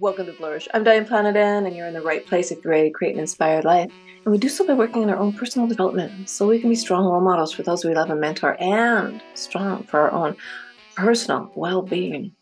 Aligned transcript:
Welcome 0.00 0.24
to 0.24 0.32
Flourish. 0.32 0.68
I'm 0.72 0.84
Diane 0.84 1.04
Planidin, 1.04 1.66
and 1.66 1.76
you're 1.76 1.86
in 1.86 1.92
the 1.92 2.00
right 2.00 2.24
place 2.24 2.50
if 2.50 2.64
you're 2.64 2.70
ready 2.72 2.88
to 2.88 2.92
create 2.94 3.12
an 3.12 3.20
inspired 3.20 3.66
life. 3.66 3.92
And 4.24 4.32
we 4.32 4.38
do 4.38 4.48
so 4.48 4.66
by 4.66 4.72
working 4.72 5.02
on 5.02 5.10
our 5.10 5.18
own 5.18 5.34
personal 5.34 5.68
development 5.68 6.30
so 6.30 6.48
we 6.48 6.60
can 6.60 6.70
be 6.70 6.76
strong 6.76 7.04
role 7.04 7.20
models 7.20 7.52
for 7.52 7.62
those 7.62 7.84
we 7.84 7.94
love 7.94 8.08
and 8.08 8.18
mentor 8.18 8.56
and 8.58 9.22
strong 9.34 9.84
for 9.84 10.00
our 10.00 10.10
own 10.10 10.34
personal 10.96 11.52
well 11.56 11.82
being. 11.82 12.32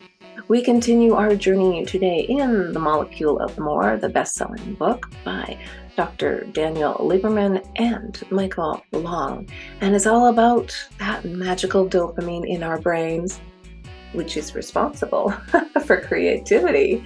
We 0.47 0.61
continue 0.61 1.13
our 1.13 1.35
journey 1.35 1.85
today 1.85 2.21
in 2.21 2.71
The 2.71 2.79
Molecule 2.79 3.39
of 3.39 3.59
More, 3.59 3.97
the 3.97 4.07
best 4.07 4.35
selling 4.35 4.75
book 4.75 5.11
by 5.25 5.59
Dr. 5.97 6.45
Daniel 6.53 6.93
Lieberman 6.95 7.67
and 7.75 8.23
Michael 8.31 8.81
Long. 8.93 9.49
And 9.81 9.93
it's 9.93 10.07
all 10.07 10.27
about 10.27 10.73
that 10.99 11.25
magical 11.25 11.85
dopamine 11.85 12.47
in 12.47 12.63
our 12.63 12.79
brains, 12.79 13.41
which 14.13 14.37
is 14.37 14.55
responsible 14.55 15.31
for 15.85 15.99
creativity 15.99 17.03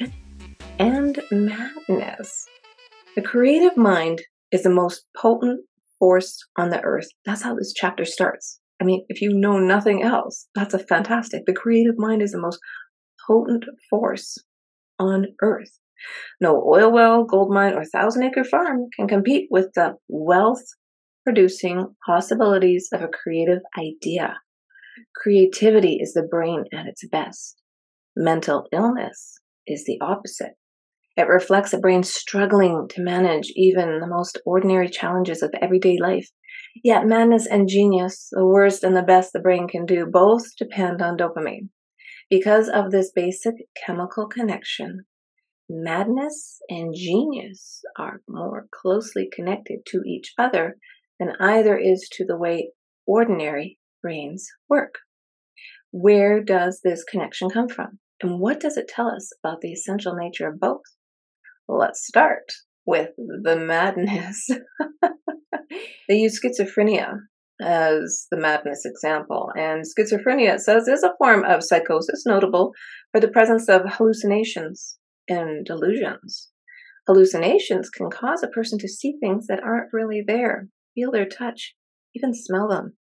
and 0.79 1.21
madness. 1.31 2.47
The 3.15 3.21
creative 3.21 3.77
mind 3.77 4.21
is 4.51 4.63
the 4.63 4.69
most 4.69 5.05
potent 5.15 5.61
force 5.99 6.37
on 6.57 6.69
the 6.69 6.81
earth. 6.81 7.07
That's 7.25 7.41
how 7.41 7.55
this 7.55 7.73
chapter 7.75 8.05
starts. 8.05 8.59
I 8.81 8.83
mean, 8.83 9.05
if 9.07 9.21
you 9.21 9.33
know 9.33 9.57
nothing 9.57 10.03
else, 10.03 10.47
that's 10.53 10.73
a 10.73 10.79
fantastic. 10.79 11.45
The 11.45 11.53
creative 11.53 11.95
mind 11.97 12.21
is 12.21 12.31
the 12.31 12.41
most 12.41 12.59
potent 13.25 13.65
force 13.89 14.37
on 14.99 15.27
earth. 15.41 15.79
No 16.41 16.61
oil 16.61 16.91
well, 16.91 17.23
gold 17.23 17.53
mine, 17.53 17.73
or 17.73 17.85
thousand 17.85 18.23
acre 18.23 18.43
farm 18.43 18.87
can 18.95 19.07
compete 19.07 19.47
with 19.49 19.69
the 19.75 19.93
wealth 20.09 20.63
producing 21.23 21.95
possibilities 22.05 22.89
of 22.93 23.01
a 23.01 23.07
creative 23.07 23.61
idea. 23.79 24.35
Creativity 25.15 25.97
is 26.01 26.13
the 26.13 26.27
brain 26.29 26.65
at 26.73 26.85
its 26.85 27.07
best. 27.07 27.61
Mental 28.15 28.67
illness 28.71 29.39
is 29.65 29.85
the 29.85 29.97
opposite. 30.01 30.53
It 31.17 31.29
reflects 31.29 31.71
a 31.71 31.77
brain 31.77 32.03
struggling 32.03 32.87
to 32.89 33.01
manage 33.01 33.51
even 33.55 33.99
the 33.99 34.07
most 34.07 34.37
ordinary 34.45 34.89
challenges 34.89 35.41
of 35.41 35.53
everyday 35.61 35.97
life. 35.97 36.29
Yet 36.83 37.05
madness 37.05 37.47
and 37.47 37.69
genius, 37.69 38.27
the 38.31 38.45
worst 38.45 38.83
and 38.83 38.97
the 38.97 39.01
best 39.01 39.31
the 39.31 39.39
brain 39.39 39.67
can 39.67 39.85
do, 39.85 40.05
both 40.05 40.55
depend 40.57 41.01
on 41.01 41.17
dopamine. 41.17 41.69
Because 42.29 42.67
of 42.67 42.91
this 42.91 43.11
basic 43.15 43.53
chemical 43.85 44.27
connection, 44.27 45.05
madness 45.69 46.59
and 46.69 46.93
genius 46.93 47.81
are 47.97 48.21
more 48.27 48.67
closely 48.71 49.29
connected 49.31 49.85
to 49.87 50.01
each 50.05 50.33
other 50.37 50.77
than 51.17 51.35
either 51.39 51.77
is 51.77 52.09
to 52.11 52.25
the 52.25 52.37
way 52.37 52.71
ordinary 53.07 53.79
brains 54.01 54.49
work. 54.67 54.95
Where 55.91 56.43
does 56.43 56.81
this 56.83 57.05
connection 57.05 57.49
come 57.49 57.69
from? 57.69 57.99
And 58.21 58.41
what 58.41 58.59
does 58.59 58.75
it 58.75 58.89
tell 58.89 59.07
us 59.07 59.31
about 59.41 59.61
the 59.61 59.71
essential 59.71 60.13
nature 60.13 60.49
of 60.49 60.59
both? 60.59 60.81
Let's 61.67 62.05
start 62.05 62.51
with 62.85 63.09
the 63.17 63.57
madness. 63.57 64.47
they 66.07 66.15
use 66.15 66.39
schizophrenia 66.39 67.17
as 67.61 68.27
the 68.31 68.37
madness 68.37 68.83
example, 68.85 69.49
and 69.55 69.83
schizophrenia, 69.83 70.55
it 70.55 70.59
says, 70.59 70.87
is 70.87 71.03
a 71.03 71.13
form 71.17 71.43
of 71.45 71.63
psychosis 71.63 72.25
notable 72.25 72.73
for 73.11 73.21
the 73.21 73.29
presence 73.29 73.69
of 73.69 73.81
hallucinations 73.85 74.97
and 75.29 75.65
delusions. 75.65 76.49
Hallucinations 77.07 77.89
can 77.89 78.09
cause 78.09 78.43
a 78.43 78.49
person 78.49 78.77
to 78.79 78.87
see 78.87 79.15
things 79.19 79.47
that 79.47 79.63
aren't 79.63 79.93
really 79.93 80.21
there, 80.25 80.67
feel 80.95 81.11
their 81.11 81.27
touch, 81.27 81.75
even 82.13 82.33
smell 82.33 82.67
them. 82.67 82.97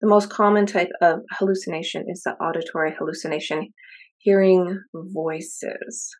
The 0.00 0.08
most 0.08 0.28
common 0.28 0.66
type 0.66 0.90
of 1.00 1.20
hallucination 1.32 2.04
is 2.08 2.22
the 2.22 2.32
auditory 2.32 2.92
hallucination, 2.98 3.72
hearing 4.18 4.78
voices. 4.94 6.14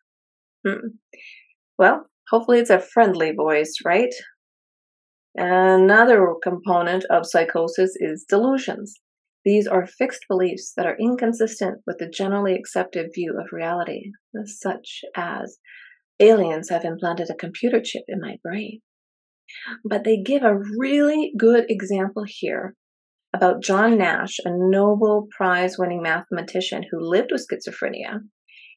Hmm. 0.65 0.87
Well, 1.77 2.07
hopefully 2.29 2.59
it's 2.59 2.69
a 2.69 2.79
friendly 2.79 3.31
voice, 3.31 3.75
right? 3.85 4.13
Another 5.35 6.33
component 6.41 7.05
of 7.11 7.27
psychosis 7.27 7.95
is 7.95 8.25
delusions. 8.27 8.95
These 9.45 9.67
are 9.67 9.85
fixed 9.85 10.25
beliefs 10.27 10.73
that 10.75 10.87
are 10.87 10.97
inconsistent 10.99 11.81
with 11.85 11.99
the 11.99 12.09
generally 12.09 12.55
accepted 12.55 13.11
view 13.13 13.39
of 13.39 13.51
reality, 13.51 14.11
such 14.45 15.01
as 15.15 15.59
aliens 16.19 16.69
have 16.69 16.83
implanted 16.83 17.29
a 17.29 17.35
computer 17.35 17.79
chip 17.81 18.03
in 18.07 18.19
my 18.19 18.37
brain. 18.43 18.81
But 19.85 20.03
they 20.03 20.17
give 20.17 20.43
a 20.43 20.59
really 20.77 21.31
good 21.37 21.65
example 21.69 22.25
here 22.27 22.75
about 23.33 23.61
John 23.61 23.97
Nash, 23.97 24.37
a 24.43 24.49
Nobel 24.51 25.27
Prize 25.37 25.77
winning 25.77 26.01
mathematician 26.01 26.83
who 26.89 26.99
lived 26.99 27.31
with 27.31 27.45
schizophrenia 27.47 28.21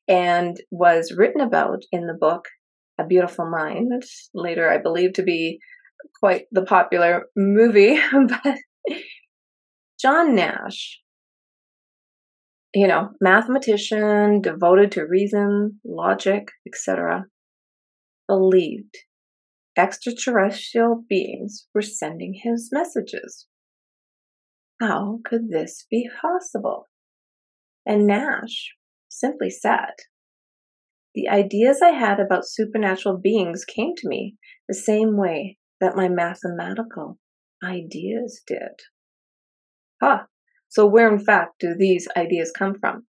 and 0.06 0.56
was 0.71 1.15
written 1.16 1.41
about 1.41 1.83
in 1.91 2.06
the 2.06 2.15
book 2.15 2.44
a 3.00 3.06
Beautiful 3.06 3.49
Mind, 3.49 4.03
later 4.34 4.71
I 4.71 4.78
believe 4.78 5.15
to 5.15 5.22
be 5.22 5.59
quite 6.19 6.47
the 6.53 6.62
popular 6.62 7.27
movie. 7.37 7.99
but 8.12 8.56
John 10.00 10.34
Nash, 10.34 11.00
you 12.75 12.87
know, 12.87 13.10
mathematician, 13.21 14.41
devoted 14.41 14.93
to 14.93 15.06
reason, 15.06 15.81
logic, 15.84 16.49
etc., 16.66 17.25
believed 18.28 18.97
extraterrestrial 19.77 21.05
beings 21.09 21.66
were 21.75 21.83
sending 21.83 22.34
his 22.43 22.71
messages. 22.72 23.47
How 24.81 25.21
could 25.25 25.50
this 25.50 25.87
be 25.91 26.09
possible? 26.21 26.89
And 27.87 28.06
Nash 28.06 28.75
simply 29.09 29.50
said, 29.50 29.94
the 31.15 31.28
ideas 31.28 31.81
I 31.82 31.91
had 31.91 32.21
about 32.21 32.47
supernatural 32.47 33.19
beings 33.19 33.65
came 33.65 33.94
to 33.97 34.09
me 34.09 34.37
the 34.69 34.75
same 34.75 35.16
way 35.16 35.59
that 35.81 35.97
my 35.97 36.09
mathematical 36.09 37.19
ideas 37.65 38.43
did. 38.47 38.81
Huh. 40.00 40.25
So, 40.69 40.87
where 40.87 41.12
in 41.12 41.19
fact 41.19 41.60
do 41.60 41.75
these 41.76 42.06
ideas 42.16 42.53
come 42.56 42.75
from? 42.78 43.06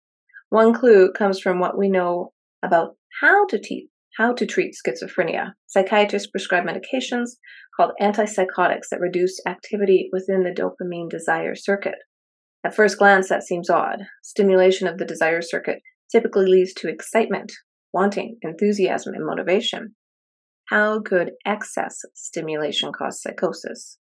One 0.50 0.72
clue 0.72 1.12
comes 1.12 1.40
from 1.40 1.58
what 1.58 1.76
we 1.76 1.88
know 1.88 2.32
about 2.62 2.96
how 3.20 3.46
to 3.46 3.58
teach 3.58 3.88
how 4.18 4.32
to 4.34 4.44
treat 4.44 4.74
schizophrenia. 4.74 5.52
Psychiatrists 5.68 6.28
prescribe 6.28 6.64
medications 6.64 7.30
called 7.76 7.92
antipsychotics 8.02 8.88
that 8.90 9.00
reduce 9.00 9.40
activity 9.46 10.10
within 10.12 10.42
the 10.42 10.50
dopamine 10.50 11.08
desire 11.08 11.54
circuit. 11.54 11.94
At 12.64 12.74
first 12.74 12.98
glance, 12.98 13.28
that 13.28 13.44
seems 13.44 13.70
odd. 13.70 14.00
Stimulation 14.24 14.88
of 14.88 14.98
the 14.98 15.04
desire 15.04 15.40
circuit 15.40 15.80
typically 16.10 16.46
leads 16.46 16.74
to 16.74 16.88
excitement, 16.88 17.52
wanting, 17.92 18.38
enthusiasm, 18.42 19.14
and 19.14 19.24
motivation. 19.24 19.94
How 20.66 21.00
could 21.00 21.32
excess 21.46 22.00
stimulation 22.14 22.92
cause 22.92 23.22
psychosis? 23.22 23.98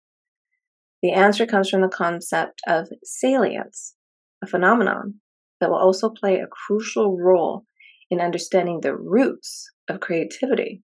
The 1.02 1.12
answer 1.12 1.46
comes 1.46 1.68
from 1.68 1.80
the 1.80 1.88
concept 1.88 2.60
of 2.66 2.88
salience, 3.02 3.96
a 4.42 4.46
phenomenon 4.46 5.14
that 5.60 5.70
will 5.70 5.78
also 5.78 6.10
play 6.10 6.38
a 6.38 6.46
crucial 6.46 7.18
role 7.18 7.64
in 8.10 8.20
understanding 8.20 8.80
the 8.80 8.94
roots 8.94 9.68
of 9.88 10.00
creativity. 10.00 10.82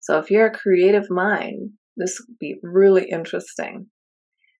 So, 0.00 0.18
if 0.18 0.30
you're 0.30 0.46
a 0.46 0.58
creative 0.58 1.10
mind, 1.10 1.72
this 1.96 2.20
would 2.20 2.38
be 2.38 2.56
really 2.62 3.10
interesting. 3.10 3.86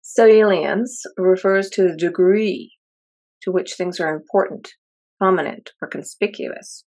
Salience 0.02 1.02
refers 1.16 1.70
to 1.70 1.82
the 1.82 1.96
degree 1.96 2.72
to 3.42 3.50
which 3.50 3.74
things 3.74 3.98
are 3.98 4.14
important 4.14 4.68
prominent, 5.18 5.70
or 5.82 5.88
conspicuous. 5.88 6.84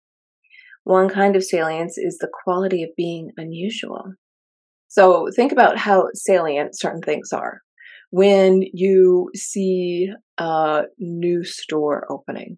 One 0.83 1.09
kind 1.09 1.35
of 1.35 1.43
salience 1.43 1.97
is 1.97 2.17
the 2.17 2.31
quality 2.43 2.83
of 2.83 2.89
being 2.97 3.31
unusual. 3.37 4.13
So 4.87 5.27
think 5.35 5.51
about 5.51 5.77
how 5.77 6.07
salient 6.13 6.77
certain 6.77 7.01
things 7.01 7.31
are. 7.31 7.61
When 8.09 8.63
you 8.73 9.29
see 9.35 10.09
a 10.37 10.83
new 10.97 11.43
store 11.45 12.05
opening 12.11 12.57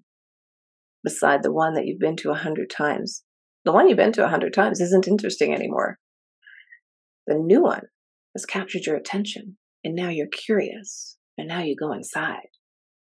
beside 1.04 1.44
the 1.44 1.52
one 1.52 1.74
that 1.74 1.86
you've 1.86 2.00
been 2.00 2.16
to 2.18 2.32
a 2.32 2.36
hundred 2.36 2.70
times, 2.70 3.24
the 3.66 3.72
one 3.72 3.88
you've 3.88 3.98
been 3.98 4.14
to 4.14 4.26
a 4.26 4.30
hundred 4.30 4.54
times 4.54 4.82
isn't 4.82 5.08
interesting 5.08 5.54
anymore. 5.54 6.00
The 7.28 7.36
new 7.36 7.62
one 7.62 7.84
has 8.36 8.46
captured 8.46 8.86
your 8.86 8.96
attention, 8.96 9.58
and 9.84 9.96
now 9.96 10.10
you're 10.10 10.28
curious, 10.28 11.18
and 11.38 11.48
now 11.48 11.62
you 11.62 11.76
go 11.80 11.92
inside. 11.92 12.50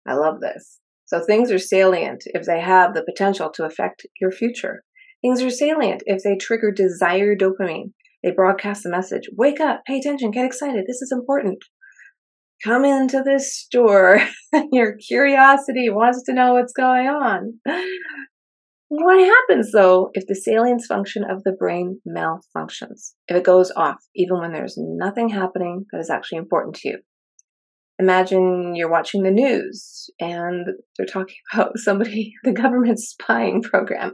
I 0.07 0.15
love 0.15 0.41
this. 0.41 0.81
So 1.09 1.21
things 1.21 1.51
are 1.51 1.59
salient 1.59 2.25
if 2.27 2.45
they 2.45 2.61
have 2.61 2.95
the 2.95 3.03
potential 3.03 3.51
to 3.55 3.65
affect 3.65 4.07
your 4.21 4.31
future. 4.31 4.85
Things 5.23 5.43
are 5.43 5.51
salient 5.51 6.03
if 6.07 6.23
they 6.23 6.37
trigger 6.37 6.71
desire 6.71 7.35
dopamine. 7.35 7.93
They 8.23 8.31
broadcast 8.31 8.83
the 8.83 8.91
message 8.91 9.23
wake 9.37 9.59
up, 9.59 9.81
pay 9.87 9.99
attention, 9.99 10.31
get 10.31 10.45
excited, 10.45 10.85
this 10.87 11.01
is 11.01 11.11
important. 11.11 11.65
Come 12.63 12.85
into 12.85 13.23
this 13.25 13.57
store. 13.57 14.21
your 14.73 14.97
curiosity 14.97 15.89
wants 15.89 16.25
to 16.25 16.35
know 16.35 16.55
what's 16.55 16.73
going 16.73 17.07
on. 17.07 17.55
What 18.91 19.21
happens 19.21 19.73
though 19.73 20.11
if 20.15 20.27
the 20.27 20.35
salience 20.35 20.87
function 20.87 21.23
of 21.23 21.45
the 21.45 21.53
brain 21.53 22.01
malfunctions? 22.07 23.13
If 23.29 23.37
it 23.37 23.45
goes 23.45 23.71
off, 23.77 23.99
even 24.15 24.41
when 24.41 24.53
there's 24.53 24.77
nothing 24.79 25.29
happening 25.29 25.85
that 25.93 26.01
is 26.01 26.11
actually 26.11 26.39
important 26.39 26.77
to 26.77 26.89
you? 26.89 26.99
Imagine 27.99 28.75
you're 28.75 28.91
watching 28.91 29.23
the 29.23 29.31
news 29.31 30.09
and 30.21 30.67
they're 30.97 31.07
talking 31.07 31.37
about 31.53 31.79
somebody, 31.79 32.35
the 32.45 32.53
government 32.53 32.99
spying 32.99 33.63
program. 33.63 34.13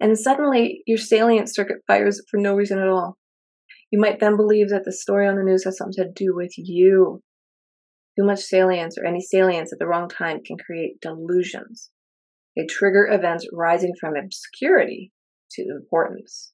And 0.00 0.18
suddenly 0.18 0.82
your 0.86 0.98
salient 0.98 1.52
circuit 1.52 1.78
fires 1.86 2.20
for 2.30 2.38
no 2.38 2.54
reason 2.54 2.78
at 2.78 2.88
all. 2.88 3.16
You 3.90 4.00
might 4.00 4.20
then 4.20 4.36
believe 4.36 4.70
that 4.70 4.84
the 4.84 4.92
story 4.92 5.28
on 5.28 5.36
the 5.36 5.44
news 5.44 5.64
has 5.64 5.78
something 5.78 6.04
to 6.04 6.10
do 6.12 6.34
with 6.34 6.52
you. 6.56 7.22
Too 8.18 8.24
much 8.26 8.40
salience 8.40 8.96
or 8.98 9.06
any 9.06 9.20
salience 9.20 9.72
at 9.72 9.78
the 9.78 9.86
wrong 9.86 10.08
time 10.08 10.40
can 10.44 10.56
create 10.58 11.00
delusions. 11.00 11.90
They 12.56 12.66
trigger 12.66 13.08
events 13.10 13.46
rising 13.52 13.92
from 14.00 14.16
obscurity 14.16 15.12
to 15.52 15.62
importance. 15.62 16.52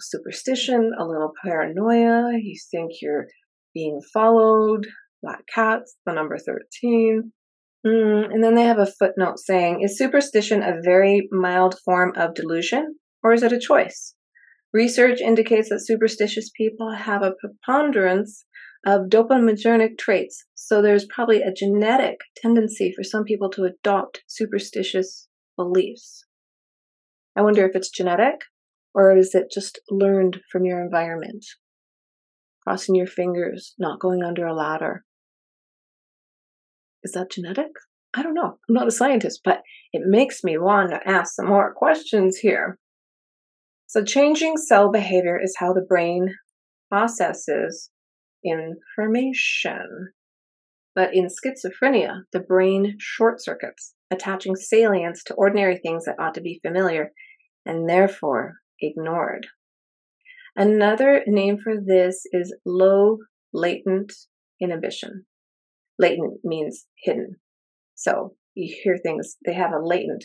superstition, 0.00 0.92
a 0.98 1.04
little 1.04 1.32
paranoia, 1.44 2.32
you 2.40 2.54
think 2.70 2.92
you're 3.00 3.26
being 3.74 4.00
followed, 4.12 4.86
black 5.22 5.44
cats, 5.52 5.96
the 6.04 6.12
number 6.12 6.38
13. 6.38 7.32
Mm, 7.86 8.32
and 8.32 8.44
then 8.44 8.54
they 8.54 8.64
have 8.64 8.78
a 8.78 8.86
footnote 8.86 9.38
saying, 9.38 9.82
is 9.82 9.98
superstition 9.98 10.62
a 10.62 10.80
very 10.82 11.28
mild 11.32 11.76
form 11.84 12.12
of 12.16 12.34
delusion 12.34 12.96
or 13.22 13.32
is 13.32 13.42
it 13.42 13.52
a 13.52 13.58
choice? 13.58 14.14
Research 14.72 15.20
indicates 15.20 15.68
that 15.68 15.84
superstitious 15.84 16.50
people 16.56 16.92
have 16.92 17.22
a 17.22 17.34
preponderance 17.40 18.44
of 18.86 19.08
dopaminergic 19.08 19.98
traits, 19.98 20.44
so 20.54 20.80
there's 20.80 21.06
probably 21.06 21.42
a 21.42 21.52
genetic 21.52 22.18
tendency 22.36 22.92
for 22.96 23.04
some 23.04 23.24
people 23.24 23.50
to 23.50 23.64
adopt 23.64 24.22
superstitious 24.26 25.28
beliefs. 25.56 26.24
I 27.36 27.42
wonder 27.42 27.66
if 27.66 27.76
it's 27.76 27.90
genetic 27.90 28.40
or 28.94 29.16
is 29.16 29.34
it 29.34 29.50
just 29.52 29.80
learned 29.90 30.40
from 30.50 30.64
your 30.64 30.82
environment? 30.82 31.44
Crossing 32.62 32.94
your 32.94 33.06
fingers, 33.06 33.74
not 33.78 34.00
going 34.00 34.22
under 34.22 34.46
a 34.46 34.54
ladder, 34.54 35.04
is 37.02 37.12
that 37.12 37.30
genetic? 37.30 37.70
I 38.14 38.22
don't 38.22 38.34
know. 38.34 38.58
I'm 38.68 38.74
not 38.74 38.88
a 38.88 38.92
scientist, 38.92 39.40
but 39.44 39.62
it 39.92 40.02
makes 40.04 40.44
me 40.44 40.58
want 40.58 40.90
to 40.90 41.08
ask 41.08 41.34
some 41.34 41.46
more 41.46 41.72
questions 41.74 42.36
here. 42.36 42.78
So, 43.86 44.04
changing 44.04 44.56
cell 44.56 44.90
behavior 44.90 45.38
is 45.42 45.56
how 45.58 45.72
the 45.72 45.86
brain 45.86 46.34
processes 46.90 47.90
information. 48.44 50.12
But 50.94 51.14
in 51.14 51.28
schizophrenia, 51.28 52.22
the 52.32 52.40
brain 52.40 52.96
short 52.98 53.42
circuits, 53.42 53.94
attaching 54.10 54.56
salience 54.56 55.22
to 55.24 55.34
ordinary 55.34 55.78
things 55.78 56.04
that 56.04 56.16
ought 56.18 56.34
to 56.34 56.42
be 56.42 56.60
familiar 56.62 57.12
and 57.64 57.88
therefore 57.88 58.56
ignored. 58.80 59.46
Another 60.54 61.22
name 61.26 61.56
for 61.62 61.74
this 61.82 62.22
is 62.32 62.54
low 62.66 63.18
latent 63.54 64.12
inhibition. 64.60 65.24
Latent 65.98 66.40
means 66.44 66.86
hidden. 67.02 67.36
So 67.94 68.34
you 68.54 68.74
hear 68.82 68.98
things, 68.98 69.36
they 69.44 69.54
have 69.54 69.72
a 69.72 69.84
latent 69.84 70.24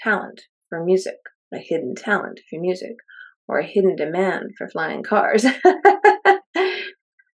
talent 0.00 0.42
for 0.68 0.84
music, 0.84 1.16
a 1.52 1.58
hidden 1.58 1.94
talent 1.94 2.40
for 2.50 2.60
music, 2.60 2.96
or 3.48 3.58
a 3.58 3.66
hidden 3.66 3.96
demand 3.96 4.50
for 4.56 4.68
flying 4.68 5.02
cars. 5.02 5.42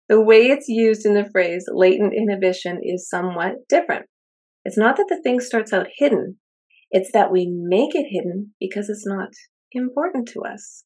the 0.09 0.21
way 0.21 0.47
it's 0.47 0.67
used 0.67 1.05
in 1.05 1.13
the 1.13 1.29
phrase 1.31 1.65
latent 1.71 2.13
inhibition 2.13 2.79
is 2.83 3.09
somewhat 3.09 3.53
different. 3.69 4.05
It's 4.63 4.77
not 4.77 4.97
that 4.97 5.07
the 5.09 5.21
thing 5.21 5.39
starts 5.39 5.73
out 5.73 5.87
hidden, 5.97 6.37
it's 6.91 7.11
that 7.13 7.31
we 7.31 7.47
make 7.49 7.95
it 7.95 8.07
hidden 8.09 8.53
because 8.59 8.89
it's 8.89 9.07
not 9.07 9.29
important 9.71 10.27
to 10.29 10.41
us. 10.41 10.83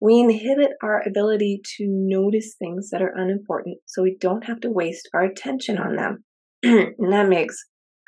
We 0.00 0.18
inhibit 0.18 0.70
our 0.82 1.02
ability 1.06 1.60
to 1.76 1.86
notice 1.88 2.54
things 2.58 2.88
that 2.90 3.02
are 3.02 3.14
unimportant 3.14 3.78
so 3.86 4.02
we 4.02 4.16
don't 4.18 4.44
have 4.44 4.60
to 4.60 4.70
waste 4.70 5.08
our 5.12 5.22
attention 5.22 5.78
on 5.78 5.96
them. 5.96 6.24
and 6.62 7.12
that 7.12 7.28
makes 7.28 7.56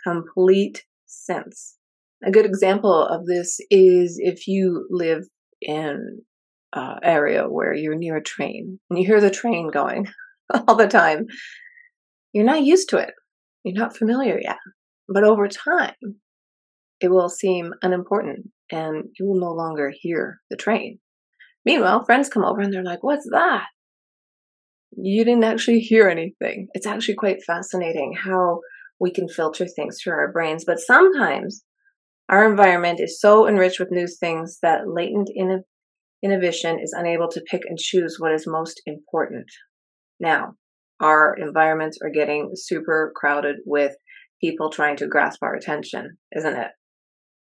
complete 0.04 0.84
sense. 1.06 1.76
A 2.24 2.30
good 2.30 2.46
example 2.46 3.04
of 3.06 3.26
this 3.26 3.58
is 3.70 4.18
if 4.18 4.46
you 4.46 4.86
live 4.90 5.24
in 5.60 6.22
an 6.74 6.98
area 7.02 7.44
where 7.44 7.74
you're 7.74 7.96
near 7.96 8.16
a 8.16 8.22
train 8.22 8.78
and 8.88 8.98
you 8.98 9.06
hear 9.06 9.20
the 9.20 9.30
train 9.30 9.70
going 9.70 10.06
all 10.68 10.74
the 10.74 10.88
time. 10.88 11.26
You're 12.32 12.44
not 12.44 12.62
used 12.62 12.88
to 12.90 12.98
it. 12.98 13.12
You're 13.64 13.78
not 13.78 13.96
familiar 13.96 14.38
yet. 14.40 14.58
But 15.08 15.24
over 15.24 15.48
time, 15.48 15.94
it 17.00 17.10
will 17.10 17.28
seem 17.28 17.74
unimportant 17.82 18.48
and 18.70 19.04
you 19.18 19.26
will 19.26 19.40
no 19.40 19.52
longer 19.52 19.92
hear 19.94 20.40
the 20.48 20.56
train. 20.56 20.98
Meanwhile, 21.64 22.04
friends 22.04 22.28
come 22.28 22.44
over 22.44 22.60
and 22.60 22.72
they're 22.72 22.82
like, 22.82 23.02
What's 23.02 23.28
that? 23.30 23.66
You 24.96 25.24
didn't 25.24 25.44
actually 25.44 25.80
hear 25.80 26.08
anything. 26.08 26.68
It's 26.74 26.86
actually 26.86 27.14
quite 27.14 27.42
fascinating 27.42 28.14
how 28.14 28.60
we 29.00 29.10
can 29.10 29.28
filter 29.28 29.66
things 29.66 29.98
through 30.02 30.14
our 30.14 30.30
brains. 30.30 30.64
But 30.66 30.78
sometimes 30.78 31.64
our 32.28 32.48
environment 32.48 33.00
is 33.00 33.20
so 33.20 33.48
enriched 33.48 33.80
with 33.80 33.90
new 33.90 34.06
things 34.06 34.58
that 34.62 34.86
latent 34.86 35.30
in- 35.34 35.64
inhibition 36.22 36.78
is 36.80 36.94
unable 36.96 37.28
to 37.28 37.42
pick 37.50 37.62
and 37.66 37.78
choose 37.78 38.16
what 38.18 38.32
is 38.32 38.46
most 38.46 38.80
important. 38.86 39.46
Now, 40.20 40.54
our 41.00 41.34
environments 41.34 41.98
are 42.02 42.10
getting 42.10 42.52
super 42.54 43.12
crowded 43.16 43.56
with 43.66 43.96
people 44.40 44.70
trying 44.70 44.96
to 44.96 45.08
grasp 45.08 45.42
our 45.42 45.54
attention, 45.54 46.16
isn't 46.36 46.56
it? 46.56 46.68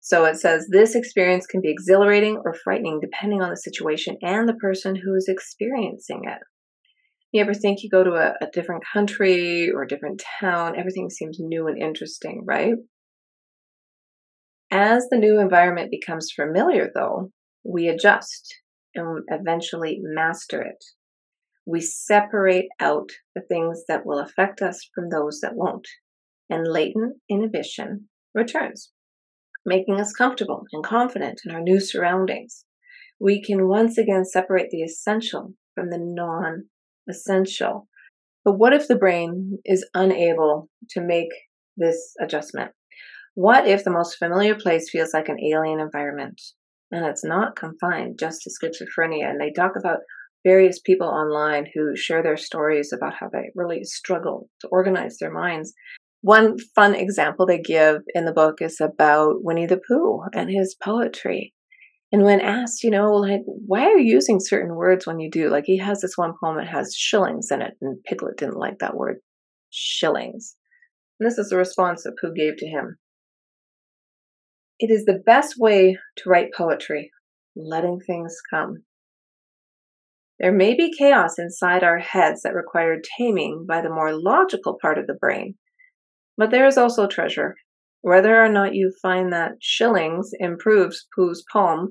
So 0.06 0.26
it 0.26 0.36
says 0.36 0.68
this 0.70 0.94
experience 0.94 1.48
can 1.48 1.62
be 1.62 1.72
exhilarating 1.72 2.40
or 2.46 2.54
frightening 2.54 3.00
depending 3.02 3.42
on 3.42 3.50
the 3.50 3.58
situation 3.58 4.18
and 4.22 4.48
the 4.48 4.54
person 4.54 4.96
who 4.96 5.16
is 5.16 5.28
experiencing 5.28 6.22
it. 6.26 6.38
You 7.32 7.42
ever 7.42 7.56
think 7.56 7.82
you 7.82 7.90
go 7.90 8.04
to 8.04 8.12
a, 8.12 8.36
a 8.40 8.52
different 8.54 8.84
country 8.94 9.72
or 9.72 9.82
a 9.82 9.88
different 9.88 10.22
town, 10.40 10.78
everything 10.78 11.10
seems 11.10 11.38
new 11.40 11.66
and 11.66 11.82
interesting, 11.82 12.44
right? 12.46 12.76
As 14.70 15.08
the 15.10 15.18
new 15.18 15.40
environment 15.40 15.90
becomes 15.90 16.32
familiar, 16.32 16.92
though, 16.94 17.32
we 17.64 17.88
adjust 17.88 18.56
and 18.94 19.24
eventually 19.30 20.02
master 20.04 20.62
it. 20.62 20.86
We 21.66 21.82
separate 21.82 22.68
out 22.80 23.10
the 23.34 23.42
things 23.42 23.82
that 23.88 24.06
will 24.06 24.20
affect 24.20 24.62
us 24.62 24.88
from 24.94 25.10
those 25.10 25.40
that 25.42 25.56
won't, 25.56 25.88
and 26.48 26.72
latent 26.72 27.16
inhibition 27.28 28.08
returns 28.36 28.92
making 29.66 30.00
us 30.00 30.14
comfortable 30.14 30.64
and 30.72 30.84
confident 30.84 31.42
in 31.46 31.54
our 31.54 31.62
new 31.62 31.80
surroundings. 31.80 32.66
We 33.20 33.42
can 33.42 33.68
once 33.68 33.98
again 33.98 34.26
separate 34.26 34.70
the 34.70 34.84
essential 34.84 35.54
from 35.74 35.90
the 35.90 36.00
non 36.00 36.66
essential. 37.10 37.88
But 38.44 38.58
what 38.58 38.74
if 38.74 38.88
the 38.88 38.96
brain 38.96 39.60
is 39.66 39.88
unable 39.94 40.70
to 40.92 41.02
make 41.02 41.30
this 41.78 42.14
adjustment? 42.22 42.72
What 43.34 43.68
if 43.68 43.84
the 43.84 43.92
most 43.92 44.18
familiar 44.18 44.56
place 44.56 44.90
feels 44.90 45.14
like 45.14 45.30
an 45.30 45.40
alien 45.40 45.80
environment? 45.80 46.42
And 46.92 47.06
it's 47.06 47.26
not 47.26 47.56
confined 47.56 48.18
just 48.20 48.44
to 48.44 48.50
schizophrenia. 48.50 49.30
And 49.30 49.42
they 49.42 49.52
talk 49.52 49.74
about 49.78 50.00
various 50.46 50.80
people 50.80 51.08
online 51.08 51.66
who 51.74 51.96
share 51.96 52.22
their 52.22 52.38
stories 52.38 52.94
about 52.94 53.16
how 53.20 53.28
they 53.28 53.52
really 53.56 53.84
struggle 53.84 54.50
to 54.62 54.68
organize 54.68 55.18
their 55.18 55.34
minds. 55.34 55.74
One 56.26 56.58
fun 56.74 56.96
example 56.96 57.46
they 57.46 57.62
give 57.62 57.98
in 58.16 58.26
the 58.26 58.34
book 58.34 58.56
is 58.60 58.82
about 58.82 59.44
Winnie 59.44 59.68
the 59.68 59.80
Pooh 59.88 60.24
and 60.34 60.50
his 60.50 60.74
poetry. 60.74 61.54
And 62.12 62.24
when 62.24 62.42
asked, 62.42 62.84
you 62.84 62.90
know, 62.90 63.14
like, 63.14 63.42
why 63.46 63.82
are 63.82 64.00
you 64.00 64.16
using 64.16 64.40
certain 64.40 64.74
words 64.74 65.06
when 65.06 65.20
you 65.20 65.30
do? 65.30 65.50
Like, 65.50 65.66
he 65.68 65.78
has 65.78 66.02
this 66.02 66.18
one 66.18 66.34
poem 66.44 66.58
that 66.58 66.68
has 66.68 66.96
shillings 66.96 67.52
in 67.52 67.62
it, 67.62 67.74
and 67.80 68.04
Piglet 68.06 68.38
didn't 68.38 68.58
like 68.58 68.80
that 68.80 68.96
word, 68.96 69.18
shillings. 69.70 70.56
And 71.20 71.30
this 71.30 71.38
is 71.38 71.50
the 71.50 71.58
response 71.58 72.02
that 72.02 72.16
Pooh 72.20 72.34
gave 72.34 72.58
to 72.58 72.66
him 72.66 72.98
It 74.80 74.90
is 74.90 75.06
the 75.06 75.22
best 75.24 75.60
way 75.60 76.00
to 76.16 76.30
write 76.30 76.56
poetry, 76.58 77.12
letting 77.56 78.00
things 78.00 78.36
come. 78.50 78.78
There 80.40 80.52
may 80.52 80.74
be 80.74 80.92
chaos 80.92 81.38
inside 81.38 81.84
our 81.84 82.00
heads 82.00 82.42
that 82.42 82.56
require 82.56 83.00
taming 83.16 83.68
by 83.68 83.82
the 83.82 83.94
more 83.94 84.12
logical 84.12 84.80
part 84.82 84.98
of 84.98 85.06
the 85.06 85.14
brain, 85.14 85.54
but 86.38 86.52
there 86.52 86.66
is 86.66 86.78
also 86.78 87.08
treasure. 87.08 87.56
Whether 88.02 88.44
or 88.44 88.50
not 88.50 88.76
you 88.76 88.94
find 89.02 89.34
that 89.34 89.54
shillings 89.62 90.32
improves 90.40 91.08
Pooh's 91.16 91.44
poem, 91.52 91.90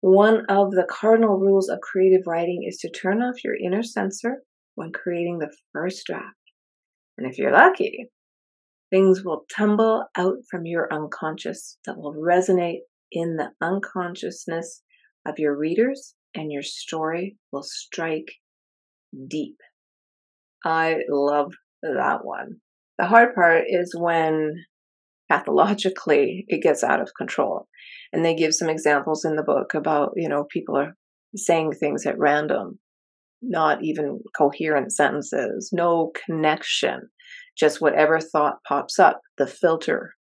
one 0.00 0.44
of 0.48 0.72
the 0.72 0.86
cardinal 0.90 1.38
rules 1.38 1.68
of 1.68 1.80
creative 1.80 2.26
writing 2.26 2.64
is 2.66 2.78
to 2.78 2.90
turn 2.90 3.22
off 3.22 3.44
your 3.44 3.54
inner 3.54 3.82
censor 3.82 4.42
when 4.74 4.92
creating 4.92 5.38
the 5.38 5.54
first 5.72 6.06
draft. 6.06 6.24
And 7.18 7.30
if 7.30 7.38
you're 7.38 7.52
lucky, 7.52 8.08
things 8.90 9.22
will 9.24 9.44
tumble 9.54 10.06
out 10.16 10.38
from 10.50 10.66
your 10.66 10.92
unconscious 10.92 11.78
that 11.86 11.98
will 11.98 12.14
resonate 12.14 12.80
in 13.12 13.36
the 13.36 13.50
unconsciousness 13.60 14.82
of 15.26 15.38
your 15.38 15.56
readers, 15.56 16.14
and 16.34 16.50
your 16.50 16.62
story 16.62 17.36
will 17.52 17.62
strike 17.62 18.32
deep. 19.28 19.58
I 20.64 20.96
love 21.08 21.52
that 21.82 22.24
one. 22.24 22.60
The 23.02 23.08
hard 23.08 23.34
part 23.34 23.64
is 23.66 23.96
when 23.98 24.64
pathologically 25.28 26.44
it 26.46 26.62
gets 26.62 26.84
out 26.84 27.00
of 27.00 27.10
control. 27.18 27.66
And 28.12 28.24
they 28.24 28.32
give 28.32 28.54
some 28.54 28.68
examples 28.68 29.24
in 29.24 29.34
the 29.34 29.42
book 29.42 29.74
about, 29.74 30.12
you 30.14 30.28
know, 30.28 30.44
people 30.44 30.76
are 30.76 30.94
saying 31.34 31.72
things 31.72 32.06
at 32.06 32.16
random, 32.16 32.78
not 33.42 33.82
even 33.82 34.20
coherent 34.38 34.92
sentences, 34.92 35.70
no 35.72 36.12
connection, 36.24 37.08
just 37.58 37.80
whatever 37.80 38.20
thought 38.20 38.62
pops 38.68 39.00
up, 39.00 39.18
the 39.36 39.48
filter 39.48 40.14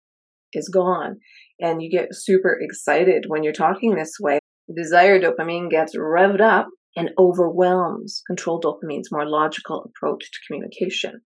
is 0.52 0.68
gone. 0.68 1.18
and 1.60 1.84
you 1.84 1.92
get 1.92 2.08
super 2.16 2.58
excited 2.60 3.26
when 3.28 3.44
you're 3.44 3.54
talking 3.54 3.94
this 3.94 4.14
way. 4.20 4.40
Desire 4.76 5.22
dopamine 5.22 5.70
gets 5.70 5.96
revved 5.96 6.42
up 6.42 6.68
and 6.96 7.12
overwhelms 7.20 8.24
control 8.26 8.60
dopamine's 8.60 9.12
more 9.12 9.30
logical 9.30 9.84
approach 9.84 10.32
to 10.32 10.40
communication. 10.48 11.22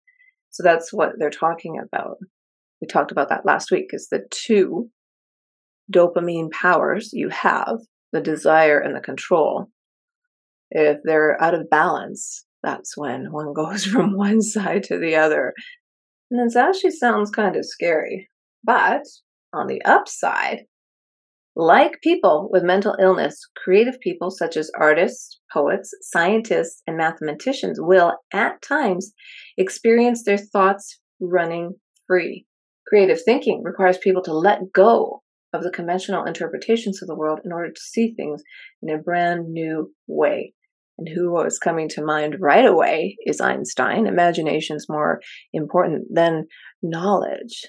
So 0.51 0.63
that's 0.63 0.93
what 0.93 1.13
they're 1.19 1.31
talking 1.31 1.79
about. 1.79 2.17
We 2.81 2.87
talked 2.87 3.13
about 3.13 3.29
that 3.29 3.47
last 3.47 3.71
week 3.71 3.91
is 3.93 4.09
the 4.09 4.27
two 4.31 4.91
dopamine 5.93 6.51
powers 6.51 7.11
you 7.13 7.29
have, 7.29 7.79
the 8.13 8.21
desire 8.21 8.79
and 8.79 8.95
the 8.95 9.01
control. 9.01 9.67
If 10.71 10.99
they're 11.05 11.41
out 11.43 11.55
of 11.55 11.71
balance, 11.71 12.45
that's 12.63 12.97
when 12.97 13.33
one 13.33 13.53
goes 13.55 13.85
from 13.85 14.17
one 14.17 14.43
side 14.43 14.85
to 14.85 14.99
the 14.99 15.17
other. 15.17 15.53
And 16.31 16.47
this 16.47 16.57
actually 16.57 16.93
sounds 16.93 17.31
kind 17.31 17.57
of 17.57 17.65
scary. 17.65 18.31
But 18.63 19.03
on 19.53 19.67
the 19.67 19.83
upside, 19.85 20.61
like 21.57 22.01
people 22.03 22.49
with 22.53 22.63
mental 22.63 22.97
illness, 23.01 23.41
creative 23.57 24.01
people 24.01 24.31
such 24.31 24.57
as 24.57 24.71
artists, 24.79 25.41
poets, 25.53 25.93
scientists, 26.01 26.83
and 26.87 26.97
mathematicians 26.97 27.79
will, 27.81 28.15
at 28.33 28.63
times, 28.63 29.13
experience 29.59 30.23
their 30.25 30.39
thoughts 30.39 31.01
running 31.21 31.75
free. 32.07 32.47
Creative 32.87 33.21
thinking 33.23 33.63
requires 33.65 33.99
people 33.99 34.23
to 34.23 34.33
let 34.33 34.73
go 34.73 35.23
of 35.53 35.63
the 35.63 35.71
conventional 35.71 36.25
interpretations 36.25 37.03
of 37.03 37.09
the 37.09 37.17
world 37.17 37.41
in 37.45 37.53
order 37.53 37.71
to 37.71 37.81
see 37.81 38.15
things 38.15 38.43
in 38.83 38.95
a 38.95 38.99
brand 38.99 39.49
new 39.49 39.93
way. 40.07 40.55
And 40.99 41.09
who 41.09 41.33
was 41.33 41.59
coming 41.59 41.89
to 41.91 42.05
mind 42.05 42.37
right 42.41 42.65
away 42.65 43.17
is 43.27 43.41
Einstein. 43.41 44.07
Imagination 44.07 44.77
is 44.77 44.87
more 44.89 45.21
important 45.53 46.09
than 46.13 46.47
knowledge. 46.83 47.65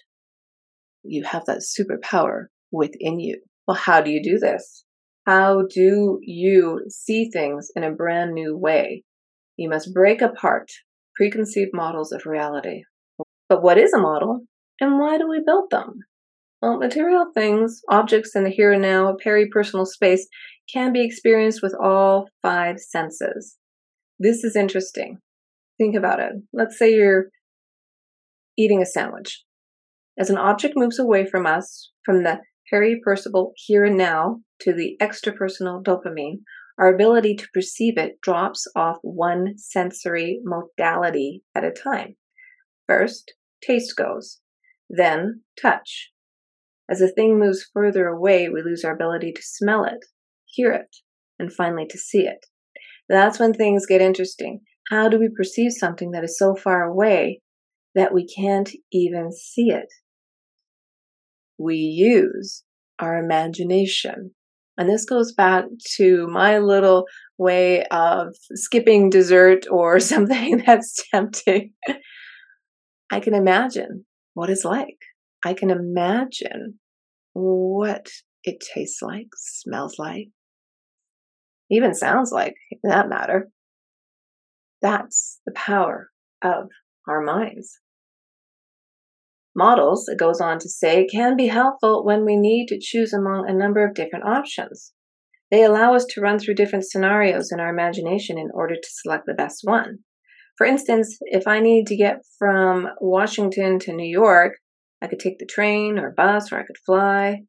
You 1.04 1.24
have 1.24 1.46
that 1.46 1.60
superpower 1.60 2.46
within 2.72 3.20
you. 3.20 3.42
Well, 3.68 3.78
how 3.78 4.02
do 4.02 4.12
you 4.12 4.22
do 4.22 4.38
this? 4.38 4.86
How 5.26 5.64
do 5.70 6.20
you 6.22 6.82
see 6.90 7.30
things 7.30 7.70
in 7.76 7.84
a 7.84 7.92
brand 7.92 8.34
new 8.34 8.58
way? 8.58 9.04
You 9.58 9.70
must 9.70 9.94
break 9.94 10.22
apart 10.22 10.72
preconceived 11.16 11.72
models 11.74 12.12
of 12.12 12.26
reality. 12.26 12.84
But 13.48 13.62
what 13.62 13.78
is 13.78 13.94
a 13.94 14.00
model 14.00 14.42
and 14.80 14.98
why 14.98 15.18
do 15.18 15.30
we 15.30 15.42
build 15.46 15.70
them? 15.70 16.00
Well, 16.62 16.78
material 16.78 17.28
things, 17.34 17.82
objects 17.90 18.36
in 18.36 18.44
the 18.44 18.50
here 18.50 18.72
and 18.72 18.82
now, 18.82 19.16
peri-personal 19.22 19.86
space 19.86 20.28
can 20.72 20.94
be 20.94 21.04
experienced 21.04 21.62
with 21.62 21.76
all 21.80 22.28
five 22.42 22.80
senses. 22.80 23.58
This 24.20 24.44
is 24.44 24.56
interesting. 24.56 25.18
Think 25.80 25.96
about 25.96 26.20
it. 26.20 26.34
Let's 26.54 26.78
say 26.78 26.94
you're 26.94 27.26
eating 28.58 28.82
a 28.82 28.86
sandwich. 28.86 29.44
As 30.20 30.30
an 30.30 30.38
object 30.38 30.76
moves 30.76 31.00
away 31.00 31.26
from 31.26 31.46
us, 31.46 31.92
from 32.06 32.24
the 32.24 32.40
peri-perceptual 32.72 33.52
here 33.56 33.86
and 33.86 33.98
now 33.98 34.40
to 34.62 34.74
the 34.74 34.98
extrapersonal 35.00 35.84
dopamine, 35.84 36.40
our 36.80 36.94
ability 36.94 37.36
to 37.36 37.48
perceive 37.54 37.98
it 37.98 38.20
drops 38.22 38.66
off 38.76 38.98
one 39.04 39.54
sensory 39.58 40.42
modality 40.44 41.44
at 41.54 41.64
a 41.64 41.72
time. 41.72 42.16
First, 42.88 43.34
taste 43.62 43.96
goes, 43.96 44.40
then 44.90 45.42
touch, 45.62 46.12
as 46.92 47.00
a 47.00 47.08
thing 47.08 47.40
moves 47.40 47.70
further 47.74 48.08
away, 48.08 48.50
we 48.50 48.62
lose 48.62 48.84
our 48.84 48.94
ability 48.94 49.32
to 49.32 49.42
smell 49.42 49.86
it, 49.86 50.04
hear 50.44 50.74
it, 50.74 50.94
and 51.40 51.52
finally 51.52 51.86
to 51.88 51.98
see 51.98 52.28
it. 52.28 52.46
That's 53.08 53.40
when 53.40 53.54
things 53.54 53.86
get 53.86 54.02
interesting. 54.02 54.60
How 54.90 55.08
do 55.08 55.18
we 55.18 55.30
perceive 55.30 55.72
something 55.72 56.12
that 56.12 56.26
is 56.26 56.38
so 56.38 56.54
far 56.54 56.84
away 56.84 57.42
that 57.96 58.14
we 58.14 58.28
can't 58.28 58.70
even 58.92 59.32
see 59.32 59.70
it? 59.70 59.88
We 61.62 61.76
use 61.76 62.64
our 63.00 63.18
imagination. 63.18 64.32
And 64.78 64.90
this 64.90 65.06
goes 65.06 65.34
back 65.34 65.66
to 65.98 66.28
my 66.28 66.58
little 66.58 67.06
way 67.38 67.84
of 67.92 68.36
skipping 68.56 69.10
dessert 69.10 69.66
or 69.70 70.00
something 70.14 70.64
that's 70.66 71.04
tempting. 71.12 71.74
I 73.12 73.20
can 73.20 73.34
imagine 73.34 74.06
what 74.34 74.50
it's 74.50 74.66
like. 74.66 74.98
I 75.46 75.54
can 75.54 75.70
imagine 75.70 76.80
what 77.34 78.08
it 78.44 78.64
tastes 78.74 79.02
like, 79.02 79.28
smells 79.36 79.96
like, 79.98 80.30
even 81.70 81.94
sounds 81.94 82.32
like, 82.32 82.56
in 82.72 82.90
that 82.90 83.10
matter. 83.10 83.50
That's 84.82 85.40
the 85.46 85.54
power 85.54 86.10
of 86.44 86.70
our 87.08 87.22
minds. 87.22 87.80
Models, 89.56 90.08
it 90.08 90.18
goes 90.18 90.40
on 90.40 90.60
to 90.60 90.70
say, 90.70 91.06
can 91.06 91.36
be 91.36 91.48
helpful 91.48 92.06
when 92.06 92.26
we 92.26 92.38
need 92.38 92.68
to 92.68 92.80
choose 92.80 93.14
among 93.14 93.46
a 93.48 93.54
number 93.54 93.86
of 93.86 93.94
different 93.94 94.26
options. 94.26 94.94
They 95.52 95.64
allow 95.64 95.94
us 95.94 96.06
to 96.12 96.22
run 96.22 96.40
through 96.40 96.56
different 96.56 96.90
scenarios 96.90 97.52
in 97.52 97.60
our 97.60 97.70
imagination 97.70 98.38
in 98.38 98.50
order 98.54 98.76
to 98.76 98.90
select 98.90 99.26
the 99.26 99.34
best 99.34 99.62
one. 99.64 100.00
For 100.58 100.66
instance, 100.66 101.18
if 101.22 101.48
I 101.48 101.60
need 101.60 101.88
to 101.88 101.98
get 101.98 102.22
from 102.40 102.88
Washington 103.02 103.80
to 103.80 103.94
New 103.94 104.10
York, 104.10 104.54
I 105.02 105.08
could 105.08 105.20
take 105.20 105.40
the 105.40 105.46
train 105.46 105.98
or 106.00 106.14
bus 106.16 106.52
or 106.52 106.60
I 106.60 106.66
could 106.66 106.78
fly 106.86 107.42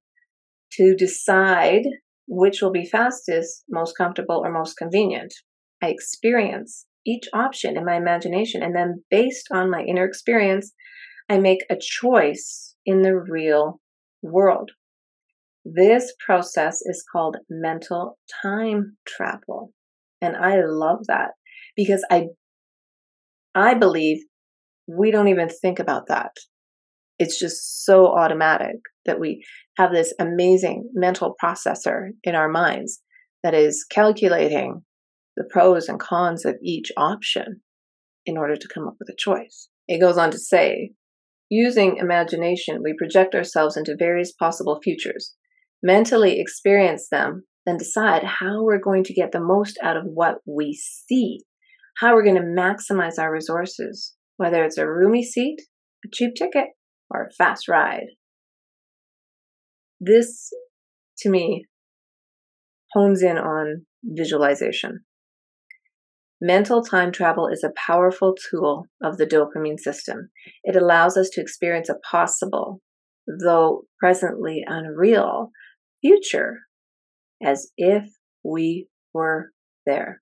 to 0.73 0.97
decide 0.97 1.83
which 2.27 2.63
will 2.63 2.73
be 2.73 2.85
fastest, 2.85 3.65
most 3.69 3.97
comfortable, 3.97 4.43
or 4.45 4.51
most 4.51 4.77
convenient. 4.77 5.35
I 5.83 5.89
experience 5.89 6.87
each 7.05 7.25
option 7.35 7.77
in 7.77 7.85
my 7.85 7.97
imagination, 7.97 8.63
and 8.63 8.75
then 8.75 9.03
based 9.11 9.49
on 9.53 9.71
my 9.71 9.83
inner 9.83 10.05
experience, 10.05 10.73
I 11.29 11.39
make 11.39 11.65
a 11.71 11.77
choice 11.81 12.75
in 12.85 13.03
the 13.03 13.17
real 13.17 13.81
world. 14.23 14.71
This 15.65 16.13
process 16.25 16.83
is 16.83 17.05
called 17.11 17.37
mental 17.49 18.19
time 18.43 18.97
travel. 19.07 19.73
And 20.21 20.37
I 20.37 20.63
love 20.65 21.07
that 21.07 21.31
because 21.77 22.05
I 22.11 22.29
I 23.55 23.75
believe 23.75 24.19
we 24.87 25.11
don't 25.11 25.29
even 25.29 25.49
think 25.49 25.79
about 25.79 26.09
that 26.09 26.33
it's 27.23 27.39
just 27.39 27.85
so 27.85 28.07
automatic 28.07 28.77
that 29.07 29.21
we 29.21 29.45
have 29.77 29.93
this 29.93 30.13
amazing 30.19 30.91
mental 30.93 31.37
processor 31.43 32.09
in 32.25 32.35
our 32.35 32.49
minds 32.49 33.01
that 33.45 33.55
is 33.55 33.87
calculating 33.89 34.83
the 35.37 35.45
pros 35.49 35.89
and 35.89 36.01
cons 36.01 36.45
of 36.45 36.57
each 36.63 36.91
option 36.97 37.61
in 38.27 38.37
order 38.37 38.57
to 38.57 38.69
come 38.75 38.89
up 38.89 38.95
with 38.99 39.09
a 39.09 39.17
choice. 39.17 39.69
It 39.87 40.01
goes 40.01 40.19
on 40.19 40.33
to 40.33 40.39
say, 40.39 40.93
using 41.53 41.99
imagination, 41.99 42.81
we 42.83 42.95
project 42.97 43.35
ourselves 43.35 43.77
into 43.77 43.95
various 43.99 44.33
possible 44.33 44.81
futures, 44.83 45.35
mentally 45.83 46.41
experience 46.41 47.09
them, 47.11 47.45
then 47.67 47.77
decide 47.77 48.25
how 48.25 48.63
we're 48.63 48.81
going 48.81 49.05
to 49.05 49.13
get 49.13 49.33
the 49.33 49.41
most 49.41 49.79
out 49.83 49.99
of 49.99 50.05
what 50.05 50.37
we 50.47 50.73
see, 50.73 51.41
how 51.99 52.15
we're 52.15 52.25
going 52.25 52.37
to 52.37 52.41
maximize 52.41 53.19
our 53.19 53.31
resources, 53.31 54.15
whether 54.39 54.65
it's 54.65 54.79
a 54.79 54.89
roomy 54.89 55.23
seat, 55.23 55.59
a 56.07 56.09
cheap 56.11 56.35
ticket, 56.35 56.69
or 57.11 57.27
a 57.27 57.35
fast 57.37 57.69
ride. 57.69 58.07
This, 60.01 60.49
to 61.19 61.29
me, 61.29 61.67
hones 62.93 63.23
in 63.23 63.37
on 63.37 63.85
visualization. 64.03 65.01
Mental 66.45 66.83
time 66.83 67.13
travel 67.13 67.47
is 67.47 67.63
a 67.63 67.73
powerful 67.87 68.35
tool 68.35 68.89
of 69.01 69.17
the 69.17 69.25
dopamine 69.25 69.79
system. 69.79 70.29
It 70.65 70.75
allows 70.75 71.17
us 71.17 71.31
to 71.31 71.41
experience 71.41 71.89
a 71.89 72.01
possible, 72.11 72.81
though 73.29 73.85
presently 74.01 74.65
unreal, 74.67 75.53
future 76.01 76.63
as 77.41 77.71
if 77.77 78.07
we 78.43 78.89
were 79.15 79.53
there. 79.87 80.21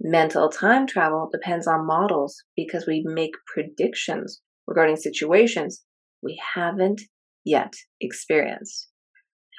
Mental 0.00 0.48
time 0.48 0.84
travel 0.88 1.28
depends 1.30 1.68
on 1.68 1.86
models 1.86 2.42
because 2.56 2.88
we 2.88 3.04
make 3.06 3.34
predictions 3.46 4.40
regarding 4.66 4.96
situations 4.96 5.84
we 6.24 6.42
haven't 6.56 7.02
yet 7.44 7.72
experienced. 8.00 8.88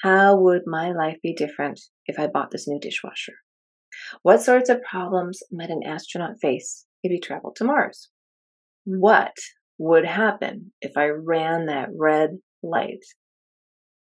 How 0.04 0.38
would 0.38 0.64
my 0.66 0.92
life 0.92 1.20
be 1.24 1.34
different 1.34 1.80
if 2.08 2.20
I 2.20 2.28
bought 2.28 2.52
this 2.52 2.68
new 2.68 2.78
dishwasher? 2.78 3.36
What 4.24 4.42
sorts 4.42 4.70
of 4.70 4.82
problems 4.84 5.42
might 5.52 5.70
an 5.70 5.82
astronaut 5.86 6.40
face 6.42 6.86
if 7.04 7.12
he 7.12 7.20
traveled 7.20 7.56
to 7.58 7.64
Mars? 7.64 8.10
What 8.86 9.34
would 9.78 10.06
happen 10.06 10.72
if 10.82 10.98
I 10.98 11.08
ran 11.08 11.68
that 11.68 11.90
red 11.96 12.40
light? 12.64 13.06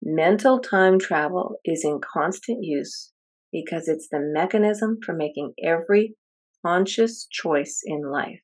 Mental 0.01 0.59
time 0.59 0.99
travel 0.99 1.57
is 1.65 1.83
in 1.83 1.99
constant 2.01 2.63
use 2.63 3.11
because 3.51 3.87
it's 3.87 4.07
the 4.11 4.19
mechanism 4.19 4.99
for 5.03 5.13
making 5.13 5.53
every 5.63 6.15
conscious 6.63 7.27
choice 7.31 7.81
in 7.85 8.01
life 8.11 8.41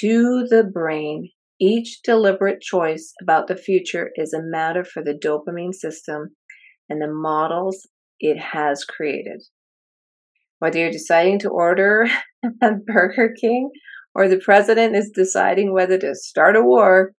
to 0.00 0.46
the 0.48 0.64
brain, 0.64 1.30
each 1.60 2.02
deliberate 2.02 2.60
choice 2.60 3.12
about 3.20 3.46
the 3.46 3.56
future 3.56 4.10
is 4.16 4.32
a 4.32 4.42
matter 4.42 4.84
for 4.84 5.02
the 5.02 5.14
dopamine 5.14 5.74
system 5.74 6.36
and 6.88 7.00
the 7.00 7.12
models 7.12 7.88
it 8.18 8.38
has 8.38 8.84
created. 8.84 9.42
Whether 10.62 10.78
you're 10.78 10.92
deciding 10.92 11.40
to 11.40 11.48
order 11.48 12.06
at 12.62 12.86
Burger 12.86 13.34
King 13.36 13.72
or 14.14 14.28
the 14.28 14.38
president 14.38 14.94
is 14.94 15.10
deciding 15.12 15.72
whether 15.72 15.98
to 15.98 16.14
start 16.14 16.54
a 16.54 16.62
war, 16.62 17.14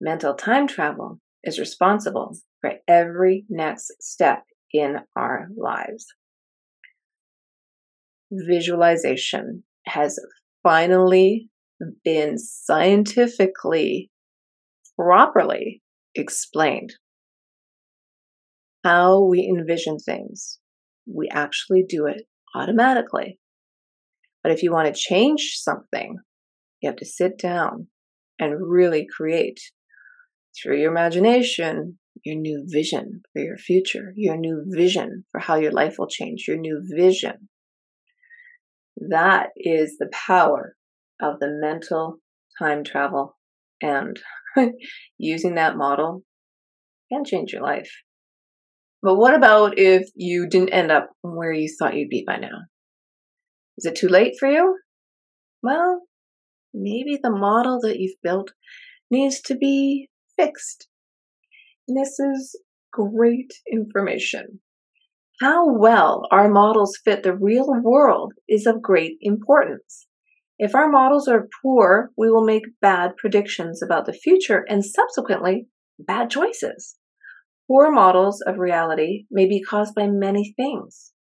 mental 0.00 0.34
time 0.34 0.66
travel 0.66 1.20
is 1.44 1.60
responsible 1.60 2.36
for 2.60 2.72
every 2.88 3.44
next 3.48 3.92
step 4.00 4.42
in 4.72 4.96
our 5.14 5.46
lives. 5.56 6.04
Visualization 8.32 9.62
has 9.86 10.18
finally 10.64 11.50
been 12.02 12.38
scientifically 12.38 14.10
properly 14.98 15.80
explained. 16.16 16.94
How 18.82 19.22
we 19.22 19.48
envision 19.48 19.98
things, 19.98 20.58
we 21.06 21.28
actually 21.32 21.84
do 21.88 22.06
it 22.06 22.24
automatically. 22.54 23.38
But 24.42 24.52
if 24.52 24.62
you 24.62 24.72
want 24.72 24.92
to 24.92 25.00
change 25.00 25.54
something, 25.56 26.18
you 26.80 26.88
have 26.88 26.96
to 26.98 27.06
sit 27.06 27.38
down 27.38 27.88
and 28.38 28.54
really 28.60 29.06
create 29.16 29.60
through 30.54 30.78
your 30.80 30.90
imagination 30.90 31.98
your 32.24 32.36
new 32.36 32.64
vision 32.66 33.22
for 33.32 33.42
your 33.42 33.56
future, 33.56 34.12
your 34.16 34.36
new 34.36 34.64
vision 34.68 35.24
for 35.30 35.40
how 35.40 35.56
your 35.56 35.72
life 35.72 35.96
will 35.98 36.06
change, 36.06 36.44
your 36.46 36.56
new 36.56 36.82
vision. 36.84 37.48
That 38.96 39.48
is 39.56 39.96
the 39.98 40.10
power 40.12 40.76
of 41.20 41.40
the 41.40 41.50
mental 41.60 42.18
time 42.58 42.84
travel 42.84 43.36
and 43.82 44.18
using 45.18 45.56
that 45.56 45.76
model 45.76 46.22
can 47.12 47.24
change 47.24 47.52
your 47.52 47.62
life. 47.62 47.90
But 49.04 49.16
what 49.16 49.34
about 49.34 49.78
if 49.78 50.08
you 50.14 50.48
didn't 50.48 50.70
end 50.70 50.90
up 50.90 51.10
where 51.20 51.52
you 51.52 51.68
thought 51.68 51.94
you'd 51.94 52.08
be 52.08 52.24
by 52.26 52.38
now? 52.38 52.62
Is 53.76 53.84
it 53.84 53.96
too 53.96 54.08
late 54.08 54.36
for 54.40 54.48
you? 54.48 54.78
Well, 55.62 56.04
maybe 56.72 57.18
the 57.22 57.30
model 57.30 57.80
that 57.82 57.98
you've 57.98 58.16
built 58.22 58.52
needs 59.10 59.42
to 59.42 59.56
be 59.56 60.08
fixed. 60.38 60.88
And 61.86 61.98
this 61.98 62.18
is 62.18 62.58
great 62.94 63.52
information. 63.70 64.60
How 65.38 65.70
well 65.70 66.26
our 66.30 66.48
models 66.48 66.98
fit 67.04 67.24
the 67.24 67.36
real 67.36 67.74
world 67.82 68.32
is 68.48 68.64
of 68.64 68.80
great 68.80 69.18
importance. 69.20 70.06
If 70.58 70.74
our 70.74 70.88
models 70.88 71.28
are 71.28 71.48
poor, 71.62 72.08
we 72.16 72.30
will 72.30 72.46
make 72.46 72.80
bad 72.80 73.18
predictions 73.18 73.82
about 73.82 74.06
the 74.06 74.14
future 74.14 74.64
and 74.66 74.82
subsequently 74.82 75.66
bad 75.98 76.30
choices. 76.30 76.96
Poor 77.66 77.90
models 77.90 78.42
of 78.46 78.58
reality 78.58 79.24
may 79.30 79.46
be 79.46 79.62
caused 79.62 79.94
by 79.94 80.06
many 80.06 80.52
things 80.56 81.14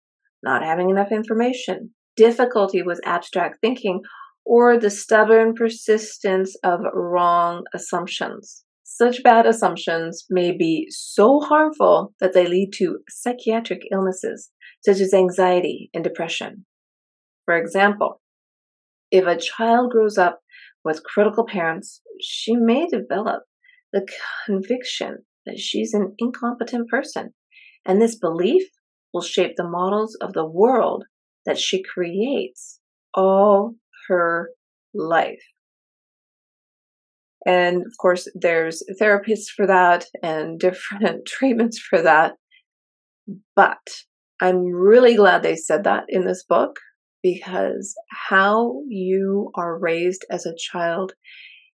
not 0.42 0.62
having 0.62 0.90
enough 0.90 1.12
information, 1.12 1.90
difficulty 2.16 2.82
with 2.82 3.00
abstract 3.04 3.58
thinking, 3.60 4.00
or 4.44 4.78
the 4.78 4.90
stubborn 4.90 5.54
persistence 5.54 6.56
of 6.64 6.80
wrong 6.94 7.64
assumptions. 7.74 8.64
Such 8.84 9.22
bad 9.22 9.46
assumptions 9.46 10.26
may 10.30 10.56
be 10.56 10.86
so 10.90 11.40
harmful 11.40 12.14
that 12.20 12.32
they 12.32 12.46
lead 12.46 12.72
to 12.74 12.98
psychiatric 13.08 13.82
illnesses, 13.92 14.50
such 14.84 15.00
as 15.00 15.14
anxiety 15.14 15.90
and 15.94 16.02
depression. 16.02 16.64
For 17.44 17.56
example, 17.56 18.20
if 19.10 19.26
a 19.26 19.36
child 19.36 19.90
grows 19.90 20.18
up 20.18 20.40
with 20.84 21.04
critical 21.04 21.46
parents, 21.46 22.00
she 22.20 22.56
may 22.56 22.86
develop 22.86 23.42
the 23.92 24.06
conviction 24.46 25.24
that 25.50 25.58
she's 25.58 25.92
an 25.94 26.14
incompetent 26.18 26.88
person. 26.88 27.34
And 27.84 28.00
this 28.00 28.16
belief 28.16 28.62
will 29.12 29.22
shape 29.22 29.56
the 29.56 29.68
models 29.68 30.16
of 30.20 30.32
the 30.32 30.46
world 30.46 31.04
that 31.44 31.58
she 31.58 31.82
creates 31.82 32.78
all 33.14 33.74
her 34.08 34.50
life. 34.94 35.42
And 37.46 37.78
of 37.78 37.92
course, 38.00 38.28
there's 38.34 38.82
therapists 39.00 39.48
for 39.54 39.66
that 39.66 40.06
and 40.22 40.58
different 40.60 41.26
treatments 41.26 41.78
for 41.78 42.00
that. 42.02 42.34
But 43.56 43.78
I'm 44.40 44.66
really 44.66 45.16
glad 45.16 45.42
they 45.42 45.56
said 45.56 45.84
that 45.84 46.04
in 46.08 46.24
this 46.26 46.44
book 46.48 46.76
because 47.22 47.94
how 48.28 48.80
you 48.88 49.50
are 49.54 49.78
raised 49.78 50.24
as 50.30 50.46
a 50.46 50.56
child 50.56 51.12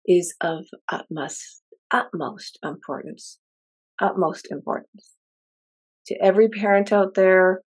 is 0.05 0.35
of 0.41 0.65
utmost 0.91 1.61
utmost 1.93 2.57
importance 2.63 3.37
utmost 4.01 4.47
importance. 4.51 5.11
To 6.07 6.15
every 6.21 6.49
parent 6.49 6.91
out 6.91 7.13
there 7.13 7.61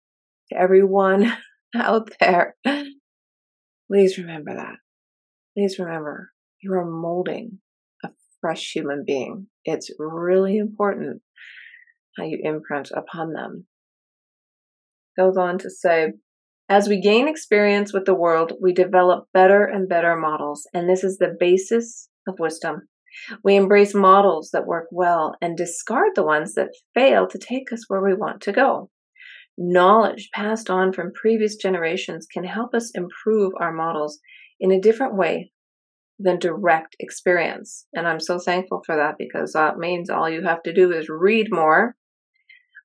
to 0.51 0.59
everyone 0.59 1.33
out 1.75 2.11
there 2.21 2.57
please 3.91 4.19
remember 4.19 4.55
that. 4.55 4.77
Please 5.57 5.79
remember 5.79 6.31
you 6.63 6.73
are 6.73 6.85
molding 6.85 7.59
a 8.05 8.09
fresh 8.41 8.73
human 8.73 9.05
being. 9.07 9.47
It's 9.65 9.91
really 9.99 10.59
important 10.59 11.23
how 12.17 12.25
you 12.25 12.39
imprint 12.43 12.91
upon 12.95 13.33
them. 13.33 13.67
Goes 15.19 15.37
on 15.37 15.59
to 15.59 15.71
say 15.71 16.13
as 16.69 16.89
we 16.89 17.01
gain 17.01 17.27
experience 17.27 17.93
with 17.93 18.05
the 18.05 18.15
world, 18.15 18.53
we 18.63 18.73
develop 18.73 19.27
better 19.35 19.65
and 19.65 19.89
better 19.89 20.17
models, 20.17 20.69
and 20.73 20.89
this 20.89 21.03
is 21.03 21.19
the 21.19 21.35
basis 21.39 22.09
of 22.29 22.39
wisdom. 22.39 22.83
We 23.45 23.57
embrace 23.57 23.95
models 23.95 24.51
that 24.53 24.67
work 24.67 24.89
well 24.91 25.35
and 25.41 25.57
discard 25.57 26.11
the 26.15 26.25
ones 26.25 26.55
that 26.55 26.75
fail 26.95 27.27
to 27.29 27.39
take 27.39 27.73
us 27.73 27.85
where 27.89 28.03
we 28.03 28.15
want 28.15 28.41
to 28.43 28.53
go. 28.53 28.91
Knowledge 29.59 30.31
passed 30.33 30.71
on 30.71 30.93
from 30.93 31.13
previous 31.13 31.57
generations 31.57 32.27
can 32.33 32.45
help 32.45 32.75
us 32.75 32.91
improve 32.95 33.53
our 33.59 33.73
models 33.73 34.21
in 34.59 34.71
a 34.71 34.81
different 34.81 35.17
way 35.17 35.53
than 36.19 36.39
direct 36.39 36.97
experience. 37.01 37.87
And 37.95 38.07
I'm 38.07 38.21
so 38.21 38.39
thankful 38.39 38.83
for 38.85 38.97
that 38.97 39.17
because 39.19 39.53
that 39.53 39.79
means 39.79 40.11
all 40.11 40.29
you 40.29 40.43
have 40.43 40.63
to 40.65 40.73
do 40.73 40.93
is 40.93 41.09
read 41.09 41.49
more 41.51 41.97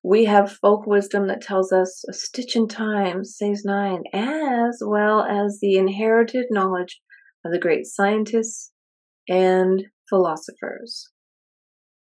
we 0.08 0.26
have 0.26 0.60
folk 0.62 0.86
wisdom 0.86 1.26
that 1.30 1.42
tells 1.42 1.72
us 1.72 2.04
a 2.08 2.14
stitch 2.14 2.56
in 2.56 2.68
time 2.68 3.24
saves 3.26 3.66
nine, 3.66 4.04
as 4.14 4.80
well 4.86 5.24
as 5.24 5.58
the 5.60 5.78
inherited 5.78 6.46
knowledge 6.52 7.02
of 7.44 7.52
the 7.52 7.58
great 7.58 7.88
scientists 7.88 8.72
and 9.28 9.84
philosophers. 10.10 11.10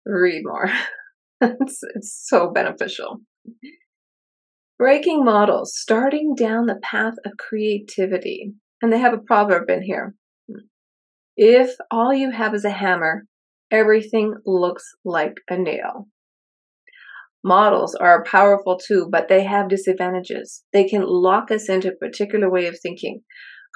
Read 0.06 0.42
more. 0.44 0.70
it's, 1.42 1.80
it's 1.96 2.24
so 2.28 2.52
beneficial. 2.52 3.18
Breaking 4.78 5.26
models, 5.26 5.74
starting 5.76 6.36
down 6.36 6.66
the 6.66 6.80
path 6.82 7.16
of 7.26 7.34
creativity. 7.38 8.54
And 8.82 8.94
they 8.94 9.00
have 9.00 9.14
a 9.14 9.18
proverb 9.18 9.70
in 9.70 9.84
here. 9.84 10.16
If 11.36 11.76
all 11.92 12.14
you 12.14 12.32
have 12.32 12.54
is 12.54 12.66
a 12.66 12.70
hammer, 12.70 13.26
everything 13.72 14.36
looks 14.46 14.84
like 15.04 15.36
a 15.50 15.58
nail. 15.58 16.08
Models 17.44 17.96
are 17.96 18.26
powerful 18.26 18.78
too, 18.78 19.08
but 19.10 19.30
they 19.30 19.46
have 19.46 19.70
disadvantages. 19.70 20.64
They 20.74 20.84
can 20.84 21.04
lock 21.06 21.52
us 21.52 21.70
into 21.70 21.90
a 21.90 21.96
particular 21.96 22.50
way 22.50 22.68
of 22.68 22.78
thinking, 22.80 23.22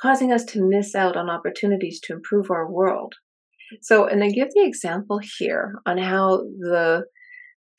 causing 0.01 0.33
us 0.33 0.43
to 0.45 0.67
miss 0.67 0.93
out 0.93 1.15
on 1.15 1.29
opportunities 1.29 2.01
to 2.01 2.13
improve 2.13 2.51
our 2.51 2.69
world. 2.69 3.15
So, 3.81 4.07
and 4.07 4.23
I 4.23 4.29
give 4.29 4.49
the 4.53 4.65
example 4.65 5.19
here 5.37 5.75
on 5.85 5.97
how 5.97 6.37
the 6.59 7.05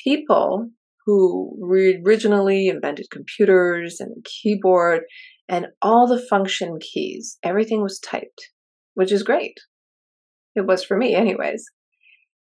people 0.03 0.71
who 1.07 1.59
originally 2.05 2.69
invented 2.69 3.07
computers 3.11 4.01
and 4.01 4.25
keyboard 4.25 5.03
and 5.49 5.67
all 5.83 6.07
the 6.07 6.25
function 6.31 6.79
keys, 6.81 7.39
everything 7.43 7.83
was 7.83 7.99
typed, 7.99 8.51
which 8.95 9.13
is 9.13 9.23
great. 9.23 9.59
It 10.55 10.67
was 10.67 10.85
for 10.85 10.97
me, 10.97 11.15
anyways. 11.15 11.65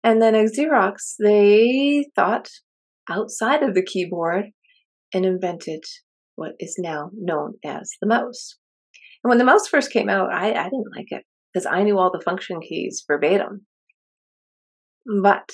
And 0.04 0.22
then 0.22 0.36
at 0.36 0.52
Xerox, 0.52 1.16
they 1.20 2.06
thought 2.16 2.50
outside 3.10 3.64
of 3.64 3.74
the 3.74 3.84
keyboard 3.84 4.46
and 5.14 5.26
invented 5.26 5.84
what 6.36 6.54
is 6.60 6.76
now 6.78 7.10
known 7.16 7.54
as 7.66 7.90
the 8.02 8.08
mouse. 8.08 8.58
And 9.24 9.30
when 9.30 9.40
the 9.40 9.46
mouse 9.46 9.68
first 9.68 9.92
came 9.92 10.10
out, 10.10 10.32
I, 10.32 10.52
I 10.52 10.64
didn't 10.66 10.96
like 10.96 11.08
it 11.10 11.26
because 11.56 11.66
I 11.66 11.84
knew 11.84 11.98
all 11.98 12.12
the 12.12 12.24
function 12.24 12.60
keys 12.60 13.06
verbatim. 13.08 13.66
But 15.22 15.52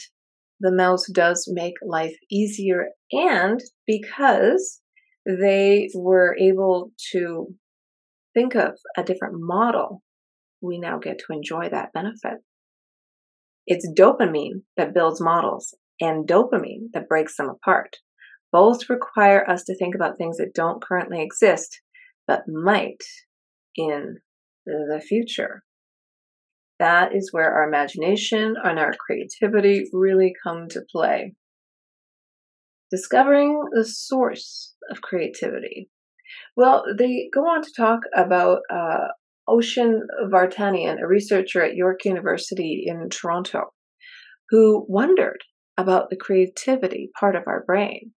the 0.60 0.72
mouse 0.72 1.06
does 1.14 1.48
make 1.52 1.76
life 1.86 2.16
easier, 2.32 2.88
and 3.12 3.60
because 3.86 4.82
they 5.28 5.90
were 5.94 6.36
able 6.40 6.92
to 7.12 7.54
think 8.34 8.56
of 8.56 8.80
a 8.98 9.04
different 9.04 9.36
model, 9.38 10.02
we 10.60 10.80
now 10.80 10.98
get 10.98 11.20
to 11.20 11.34
enjoy 11.34 11.70
that 11.70 11.94
benefit. 11.94 12.40
It's 13.68 13.88
dopamine 13.96 14.64
that 14.78 14.96
builds 14.96 15.22
models, 15.22 15.76
and 16.00 16.28
dopamine 16.28 16.88
that 16.94 17.08
breaks 17.08 17.38
them 17.38 17.50
apart. 17.50 17.98
Both 18.52 18.90
require 18.90 19.48
us 19.48 19.66
to 19.66 19.76
think 19.76 19.94
about 19.94 20.18
things 20.18 20.38
that 20.38 20.56
don't 20.56 20.82
currently 20.82 21.22
exist, 21.22 21.80
but 22.28 22.48
might 22.48 23.04
in 23.76 24.18
the 24.66 25.02
future. 25.08 25.64
That 26.82 27.16
is 27.16 27.32
where 27.32 27.54
our 27.54 27.68
imagination 27.68 28.56
and 28.64 28.80
our 28.80 28.94
creativity 29.00 29.86
really 29.94 30.34
come 30.44 30.68
to 30.70 30.82
play. 30.92 31.36
Discovering 32.90 33.62
the 33.72 33.86
source 33.86 34.74
of 34.90 35.04
creativity. 35.04 35.92
Well, 36.58 36.84
they 36.98 37.30
go 37.32 37.42
on 37.42 37.62
to 37.62 37.70
talk 37.78 38.00
about 38.16 38.62
uh, 38.74 39.10
Oshin 39.48 40.00
Vartanian, 40.34 41.00
a 41.00 41.06
researcher 41.06 41.64
at 41.64 41.76
York 41.76 42.04
University 42.04 42.86
in 42.88 43.10
Toronto, 43.10 43.66
who 44.50 44.84
wondered 44.90 45.44
about 45.78 46.10
the 46.10 46.18
creativity 46.18 47.12
part 47.20 47.36
of 47.36 47.44
our 47.46 47.64
brain. 47.64 48.12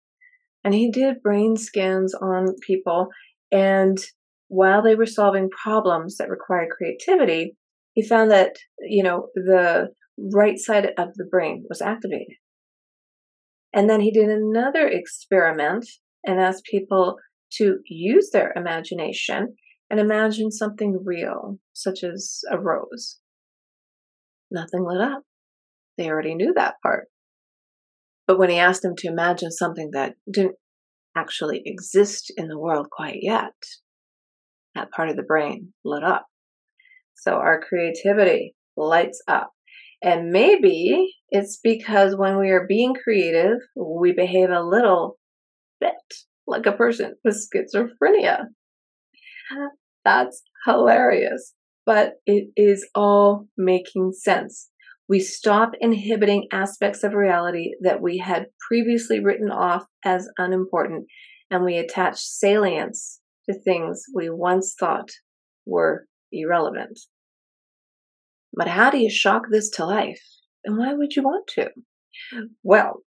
And 0.63 0.73
he 0.73 0.89
did 0.89 1.21
brain 1.21 1.57
scans 1.57 2.15
on 2.15 2.55
people. 2.65 3.09
And 3.51 3.99
while 4.47 4.83
they 4.83 4.95
were 4.95 5.07
solving 5.07 5.51
problems 5.51 6.19
that 6.19 6.31
required 6.31 6.69
creativity, 6.71 7.57
he 7.95 8.07
found 8.07 8.31
that, 8.31 8.57
you 8.81 9.03
know, 9.03 9.29
the 9.35 9.89
right 10.19 10.59
side 10.59 10.87
of 10.99 11.15
the 11.15 11.27
brain 11.31 11.65
was 11.69 11.83
activated. 11.83 12.37
And 13.75 13.89
then 13.89 14.01
he 14.01 14.11
did 14.11 14.29
another 14.29 14.87
experiment 14.87 15.87
and 16.25 16.41
asked 16.41 16.65
people 16.71 17.17
to 17.55 17.79
use 17.87 18.31
their 18.33 18.53
imagination 18.55 19.57
and 19.91 20.01
imagine 20.01 20.51
something 20.51 21.03
real, 21.05 21.59
such 21.73 22.03
as 22.03 22.41
a 22.51 22.59
rose. 22.59 23.19
Nothing 24.51 24.85
lit 24.87 25.01
up. 25.01 25.23
They 25.99 26.09
already 26.09 26.35
knew 26.35 26.53
that 26.55 26.75
part. 26.83 27.09
But 28.27 28.39
when 28.39 28.51
he 28.51 28.59
asked 28.59 28.83
them 28.83 28.95
to 28.99 29.09
imagine 29.09 29.51
something 29.51 29.91
that 29.93 30.15
didn't 30.31 30.57
actually 31.17 31.63
exist 31.65 32.33
in 32.37 32.49
the 32.49 32.59
world 32.59 32.87
quite 32.91 33.19
yet, 33.21 33.53
that 34.75 34.91
part 34.91 35.11
of 35.11 35.17
the 35.17 35.23
brain 35.23 35.75
lit 35.85 36.03
up. 36.03 36.27
So 37.15 37.33
our 37.35 37.61
creativity 37.61 38.55
lights 38.77 39.23
up. 39.29 39.51
And 40.03 40.31
maybe 40.31 41.15
it's 41.31 41.61
because 41.63 42.17
when 42.17 42.39
we 42.39 42.51
are 42.51 42.67
being 42.69 42.95
creative, 42.95 43.59
we 43.77 44.13
behave 44.13 44.51
a 44.51 44.63
little 44.63 45.19
bit 45.81 45.93
like 46.47 46.67
a 46.67 46.73
person 46.73 47.15
with 47.25 47.37
schizophrenia. 47.37 48.47
That's 50.05 50.43
hilarious, 50.67 51.55
but 51.87 52.15
it 52.27 52.49
is 52.57 52.89
all 52.95 53.47
making 53.57 54.13
sense. 54.13 54.71
We 55.09 55.21
stop 55.21 55.73
inhibiting 55.81 56.49
aspects 56.53 57.05
of 57.05 57.13
reality 57.13 57.73
that 57.83 58.01
we 58.01 58.19
had 58.19 58.47
previously 58.69 59.21
written 59.21 59.51
off 59.51 59.85
as 60.05 60.29
unimportant, 60.39 61.07
and 61.51 61.65
we 61.65 61.77
attach 61.77 62.19
salience 62.19 63.21
to 63.49 63.55
things 63.55 64.03
we 64.15 64.31
once 64.31 64.75
thought 64.79 65.11
were 65.67 66.07
irrelevant. 66.33 66.99
But 68.55 68.69
how 68.69 68.91
do 68.91 68.99
you 68.99 69.11
shock 69.11 69.45
this 69.51 69.71
to 69.71 69.87
life? 69.87 70.23
And 70.65 70.77
why 70.77 70.93
would 70.93 71.17
you 71.17 71.23
want 71.23 71.47
to? 71.55 71.71
Well, 72.63 73.03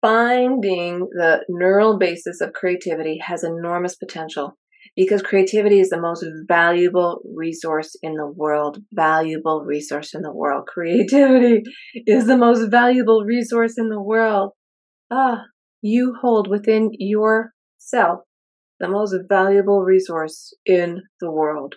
finding 0.00 1.08
the 1.12 1.44
neural 1.48 1.98
basis 1.98 2.40
of 2.40 2.52
creativity 2.52 3.18
has 3.24 3.44
enormous 3.44 3.96
potential 3.96 4.56
because 4.96 5.22
creativity 5.22 5.80
is 5.80 5.90
the 5.90 6.00
most 6.00 6.24
valuable 6.46 7.20
resource 7.34 7.96
in 8.02 8.14
the 8.14 8.26
world. 8.26 8.78
Valuable 8.92 9.64
resource 9.64 10.14
in 10.14 10.22
the 10.22 10.32
world. 10.32 10.66
Creativity 10.72 11.62
is 11.94 12.26
the 12.26 12.36
most 12.36 12.70
valuable 12.70 13.24
resource 13.24 13.74
in 13.78 13.88
the 13.88 14.00
world. 14.00 14.52
Ah, 15.10 15.44
you 15.82 16.14
hold 16.20 16.48
within 16.48 16.90
yourself 16.98 18.20
the 18.80 18.88
most 18.88 19.14
valuable 19.28 19.82
resource 19.82 20.52
in 20.64 21.02
the 21.20 21.30
world. 21.30 21.76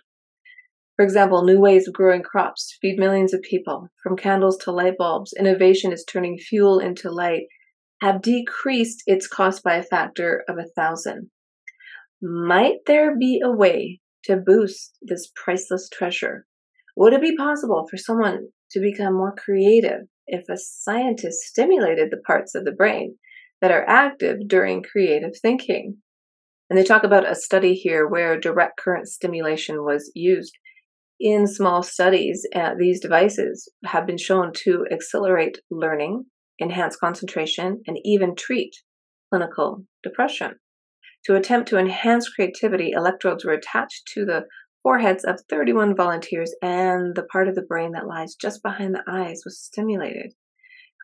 For 1.02 1.06
example, 1.06 1.44
new 1.44 1.60
ways 1.60 1.88
of 1.88 1.96
growing 1.96 2.22
crops 2.22 2.78
feed 2.80 3.00
millions 3.00 3.34
of 3.34 3.42
people. 3.42 3.88
From 4.04 4.16
candles 4.16 4.56
to 4.58 4.72
light 4.72 5.00
bulbs, 5.00 5.34
innovation 5.34 5.92
is 5.92 6.06
turning 6.06 6.38
fuel 6.38 6.78
into 6.78 7.10
light, 7.10 7.48
have 8.04 8.22
decreased 8.22 9.02
its 9.08 9.26
cost 9.26 9.64
by 9.64 9.78
a 9.78 9.84
factor 9.84 10.44
of 10.48 10.60
a 10.60 10.70
thousand. 10.76 11.32
Might 12.22 12.86
there 12.86 13.18
be 13.18 13.42
a 13.44 13.50
way 13.50 14.00
to 14.26 14.38
boost 14.38 14.96
this 15.02 15.32
priceless 15.36 15.90
treasure? 15.90 16.46
Would 16.96 17.14
it 17.14 17.22
be 17.22 17.36
possible 17.36 17.88
for 17.90 17.98
someone 17.98 18.50
to 18.70 18.80
become 18.80 19.16
more 19.16 19.34
creative 19.36 20.02
if 20.28 20.48
a 20.50 20.56
scientist 20.56 21.40
stimulated 21.40 22.12
the 22.12 22.22
parts 22.28 22.54
of 22.54 22.64
the 22.64 22.74
brain 22.74 23.18
that 23.60 23.72
are 23.72 23.90
active 23.90 24.48
during 24.48 24.84
creative 24.84 25.32
thinking? 25.42 25.98
And 26.70 26.78
they 26.78 26.84
talk 26.84 27.04
about 27.04 27.28
a 27.28 27.34
study 27.34 27.74
here 27.74 28.08
where 28.08 28.40
direct 28.40 28.80
current 28.80 29.08
stimulation 29.08 29.84
was 29.84 30.12
used. 30.14 30.56
In 31.24 31.46
small 31.46 31.84
studies, 31.84 32.48
uh, 32.56 32.72
these 32.80 33.00
devices 33.00 33.72
have 33.86 34.08
been 34.08 34.18
shown 34.18 34.54
to 34.64 34.88
accelerate 34.92 35.60
learning, 35.70 36.26
enhance 36.60 36.96
concentration, 36.96 37.84
and 37.86 38.00
even 38.04 38.36
treat 38.36 38.76
clinical 39.30 39.86
depression. 40.02 40.56
To 41.26 41.36
attempt 41.36 41.70
to 41.70 41.78
enhance 41.78 42.28
creativity, 42.28 42.90
electrodes 42.90 43.46
were 43.46 43.54
attached 43.54 44.08
to 44.16 44.26
the 44.26 44.46
foreheads 44.82 45.24
of 45.24 45.40
31 45.48 45.96
volunteers, 45.96 46.56
and 46.60 47.16
the 47.16 47.28
part 47.32 47.48
of 47.48 47.54
the 47.54 47.62
brain 47.62 47.92
that 47.92 48.08
lies 48.08 48.34
just 48.34 48.64
behind 48.64 48.96
the 48.96 49.04
eyes 49.08 49.44
was 49.46 49.62
stimulated. 49.62 50.34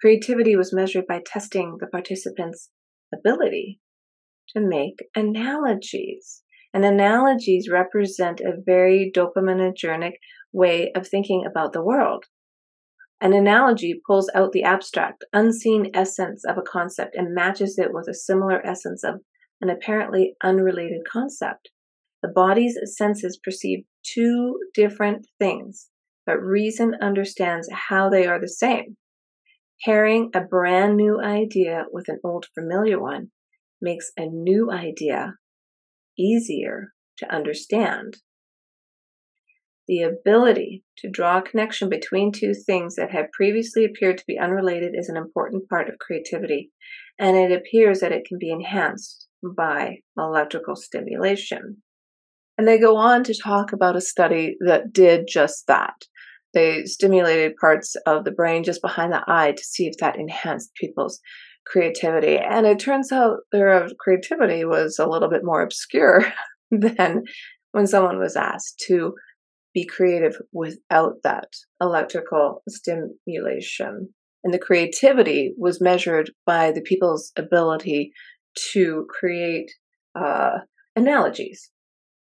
Creativity 0.01 0.55
was 0.55 0.73
measured 0.73 1.05
by 1.05 1.21
testing 1.23 1.77
the 1.79 1.85
participants' 1.85 2.71
ability 3.13 3.79
to 4.55 4.61
make 4.61 4.97
analogies. 5.15 6.41
And 6.77 6.85
analogies 6.85 7.71
represent 7.71 8.39
a 8.39 8.53
very 8.63 9.11
dopaminergic 9.11 10.11
way 10.53 10.91
of 10.95 11.07
thinking 11.07 11.43
about 11.43 11.73
the 11.73 11.83
world. 11.83 12.25
An 13.19 13.33
analogy 13.33 13.99
pulls 14.05 14.29
out 14.35 14.51
the 14.51 14.61
abstract, 14.61 15.25
unseen 15.33 15.89
essence 15.95 16.43
of 16.45 16.55
a 16.55 16.61
concept 16.61 17.15
and 17.15 17.33
matches 17.33 17.79
it 17.79 17.91
with 17.91 18.07
a 18.07 18.13
similar 18.13 18.63
essence 18.63 19.03
of 19.03 19.21
an 19.59 19.71
apparently 19.71 20.35
unrelated 20.43 21.01
concept. 21.11 21.71
The 22.21 22.29
body's 22.29 22.77
senses 22.95 23.39
perceive 23.43 23.85
two 24.03 24.59
different 24.75 25.25
things, 25.39 25.89
but 26.27 26.37
reason 26.37 26.93
understands 27.01 27.67
how 27.73 28.07
they 28.07 28.27
are 28.27 28.39
the 28.39 28.47
same. 28.47 28.97
Pairing 29.83 30.29
a 30.35 30.41
brand 30.41 30.95
new 30.95 31.19
idea 31.19 31.85
with 31.91 32.07
an 32.07 32.19
old 32.23 32.45
familiar 32.53 33.01
one 33.01 33.31
makes 33.81 34.11
a 34.15 34.27
new 34.27 34.69
idea 34.71 35.37
easier 36.17 36.93
to 37.17 37.33
understand. 37.33 38.17
The 39.87 40.01
ability 40.01 40.83
to 40.97 41.09
draw 41.09 41.37
a 41.37 41.41
connection 41.41 41.87
between 41.89 42.31
two 42.31 42.53
things 42.53 42.95
that 42.95 43.11
had 43.11 43.31
previously 43.31 43.85
appeared 43.85 44.17
to 44.17 44.25
be 44.27 44.37
unrelated 44.37 44.93
is 44.97 45.07
an 45.07 45.15
important 45.15 45.69
part 45.69 45.87
of 45.87 45.99
creativity, 45.99 46.71
and 47.17 47.37
it 47.37 47.51
appears 47.51 48.01
that 48.01 48.11
it 48.11 48.25
can 48.27 48.37
be 48.37 48.51
enhanced 48.51 49.27
by 49.55 49.99
electrical 50.17 50.75
stimulation. 50.75 51.77
And 52.57 52.67
they 52.67 52.79
go 52.79 52.97
on 52.97 53.23
to 53.23 53.39
talk 53.39 53.71
about 53.71 53.95
a 53.95 54.01
study 54.01 54.57
that 54.65 54.91
did 54.91 55.27
just 55.31 55.67
that. 55.67 55.93
They 56.53 56.85
stimulated 56.85 57.55
parts 57.61 57.95
of 58.05 58.23
the 58.23 58.31
brain 58.31 58.63
just 58.63 58.81
behind 58.81 59.13
the 59.13 59.23
eye 59.27 59.51
to 59.51 59.63
see 59.63 59.87
if 59.87 59.97
that 59.99 60.17
enhanced 60.17 60.73
people's 60.73 61.19
creativity. 61.69 62.37
And 62.37 62.65
it 62.65 62.79
turns 62.79 63.11
out 63.11 63.39
their 63.51 63.87
creativity 63.99 64.65
was 64.65 64.99
a 64.99 65.07
little 65.07 65.29
bit 65.29 65.43
more 65.43 65.61
obscure 65.61 66.25
than 66.71 67.23
when 67.71 67.87
someone 67.87 68.19
was 68.19 68.35
asked 68.35 68.83
to 68.87 69.13
be 69.73 69.85
creative 69.85 70.37
without 70.51 71.15
that 71.23 71.49
electrical 71.81 72.63
stimulation. 72.67 74.09
And 74.43 74.53
the 74.53 74.59
creativity 74.59 75.53
was 75.57 75.81
measured 75.81 76.31
by 76.45 76.71
the 76.71 76.81
people's 76.81 77.31
ability 77.37 78.11
to 78.71 79.05
create 79.09 79.71
uh, 80.19 80.59
analogies. 80.95 81.69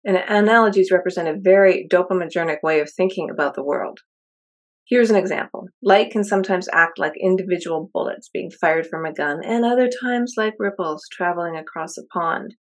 And 0.06 0.18
analogies 0.18 0.92
represent 0.92 1.28
a 1.28 1.40
very 1.40 1.88
dopaminergic 1.92 2.58
way 2.62 2.80
of 2.80 2.92
thinking 2.92 3.30
about 3.30 3.56
the 3.56 3.64
world. 3.64 4.00
Here's 4.90 5.12
an 5.12 5.16
example. 5.16 5.68
Light 5.84 6.10
can 6.10 6.24
sometimes 6.24 6.68
act 6.74 6.98
like 6.98 7.14
individual 7.22 7.92
bullets 7.94 8.28
being 8.28 8.50
fired 8.50 8.88
from 8.88 9.06
a 9.06 9.14
gun, 9.14 9.40
and 9.46 9.64
other 9.64 9.88
times 9.88 10.34
like 10.36 10.56
ripples 10.58 11.08
traveling 11.12 11.56
across 11.56 11.96
a 11.96 12.08
pond. 12.12 12.56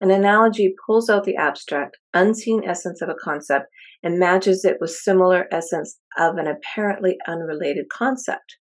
An 0.00 0.10
analogy 0.10 0.74
pulls 0.86 1.10
out 1.10 1.24
the 1.24 1.36
abstract, 1.36 1.98
unseen 2.14 2.64
essence 2.66 3.02
of 3.02 3.10
a 3.10 3.14
concept 3.14 3.66
and 4.02 4.18
matches 4.18 4.64
it 4.64 4.78
with 4.80 4.90
similar 4.90 5.48
essence 5.52 6.00
of 6.16 6.38
an 6.38 6.46
apparently 6.46 7.18
unrelated 7.28 7.90
concept. 7.90 8.56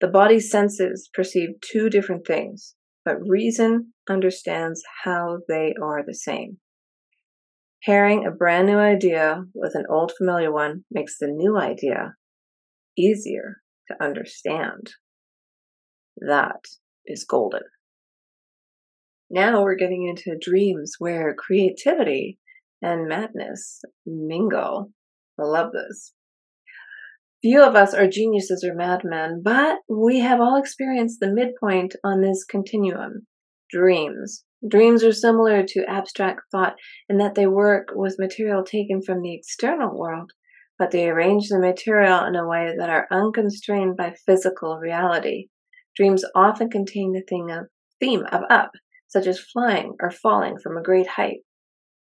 The 0.00 0.08
body's 0.08 0.50
senses 0.50 1.10
perceive 1.12 1.60
two 1.60 1.90
different 1.90 2.26
things, 2.26 2.76
but 3.04 3.28
reason 3.28 3.92
understands 4.08 4.82
how 5.04 5.40
they 5.48 5.74
are 5.82 6.02
the 6.02 6.14
same. 6.14 6.56
Pairing 7.84 8.26
a 8.26 8.30
brand 8.30 8.68
new 8.68 8.78
idea 8.78 9.44
with 9.54 9.74
an 9.74 9.84
old 9.90 10.12
familiar 10.16 10.50
one 10.50 10.84
makes 10.90 11.18
the 11.18 11.26
new 11.26 11.58
idea 11.58 12.14
easier 12.96 13.58
to 13.88 14.02
understand. 14.02 14.92
That 16.16 16.64
is 17.06 17.24
golden. 17.24 17.62
Now 19.30 19.62
we're 19.62 19.74
getting 19.74 20.06
into 20.06 20.38
dreams 20.38 20.94
where 20.98 21.34
creativity 21.34 22.38
and 22.80 23.08
madness 23.08 23.80
mingle. 24.06 24.92
I 25.38 25.44
love 25.44 25.72
this. 25.72 26.12
Few 27.42 27.62
of 27.62 27.74
us 27.74 27.92
are 27.92 28.08
geniuses 28.08 28.64
or 28.64 28.74
madmen, 28.74 29.42
but 29.44 29.78
we 29.88 30.20
have 30.20 30.40
all 30.40 30.56
experienced 30.56 31.20
the 31.20 31.30
midpoint 31.30 31.94
on 32.02 32.22
this 32.22 32.44
continuum 32.44 33.26
dreams. 33.70 34.44
Dreams 34.66 35.04
are 35.04 35.12
similar 35.12 35.62
to 35.62 35.84
abstract 35.84 36.42
thought 36.50 36.76
in 37.08 37.18
that 37.18 37.34
they 37.34 37.46
work 37.46 37.88
with 37.94 38.18
material 38.18 38.64
taken 38.64 39.02
from 39.02 39.20
the 39.20 39.34
external 39.34 39.98
world, 39.98 40.30
but 40.78 40.90
they 40.90 41.08
arrange 41.08 41.48
the 41.48 41.58
material 41.58 42.24
in 42.24 42.34
a 42.34 42.46
way 42.46 42.74
that 42.76 42.90
are 42.90 43.06
unconstrained 43.10 43.96
by 43.96 44.14
physical 44.26 44.78
reality. 44.78 45.48
Dreams 45.96 46.24
often 46.34 46.70
contain 46.70 47.12
the 47.12 47.22
thing 47.28 47.50
of, 47.50 47.66
theme 48.00 48.24
of 48.32 48.42
up, 48.50 48.72
such 49.06 49.26
as 49.26 49.38
flying 49.38 49.94
or 50.00 50.10
falling 50.10 50.58
from 50.58 50.76
a 50.76 50.82
great 50.82 51.06
height. 51.06 51.40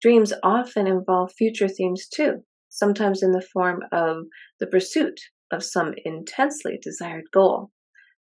Dreams 0.03 0.33
often 0.43 0.87
involve 0.87 1.33
future 1.33 1.69
themes 1.69 2.09
too, 2.09 2.45
sometimes 2.69 3.23
in 3.23 3.33
the 3.33 3.47
form 3.53 3.83
of 3.93 4.27
the 4.61 4.67
pursuit 4.67 5.21
of 5.53 5.63
some 5.63 5.95
intensely 6.05 6.79
desired 6.83 7.25
goal 7.33 7.71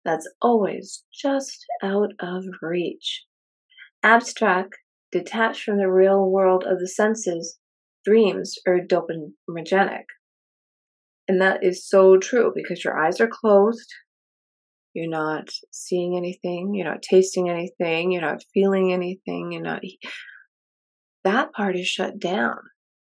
that's 0.05 0.29
always 0.40 1.05
just 1.12 1.66
out 1.83 2.11
of 2.20 2.44
reach. 2.62 3.25
Abstract, 4.03 4.77
detached 5.11 5.64
from 5.64 5.79
the 5.79 5.90
real 5.90 6.31
world 6.31 6.64
of 6.64 6.79
the 6.79 6.88
senses, 6.88 7.59
dreams 8.05 8.57
are 8.68 8.79
dopaminergic. 8.79 10.05
And 11.28 11.40
that 11.40 11.64
is 11.64 11.88
so 11.88 12.16
true 12.18 12.52
because 12.54 12.84
your 12.84 12.98
eyes 12.98 13.20
are 13.20 13.28
closed, 13.28 13.88
you're 14.94 15.10
not 15.10 15.48
seeing 15.72 16.16
anything, 16.16 16.72
you're 16.74 16.88
not 16.88 17.02
tasting 17.02 17.50
anything, 17.50 18.12
you're 18.12 18.22
not 18.22 18.44
feeling 18.54 18.92
anything, 18.92 19.50
you're 19.52 19.62
not. 19.62 19.80
That 21.24 21.52
part 21.52 21.76
is 21.76 21.88
shut 21.88 22.18
down. 22.18 22.56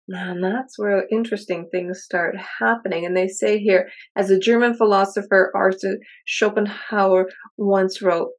And 0.07 0.43
that's 0.43 0.77
where 0.77 1.07
interesting 1.11 1.67
things 1.71 2.03
start 2.03 2.35
happening. 2.59 3.05
And 3.05 3.17
they 3.17 3.27
say 3.27 3.57
here, 3.57 3.89
as 4.15 4.29
the 4.29 4.39
German 4.39 4.75
philosopher 4.75 5.51
Arthur 5.55 5.97
Schopenhauer 6.25 7.25
once 7.57 8.01
wrote, 8.01 8.29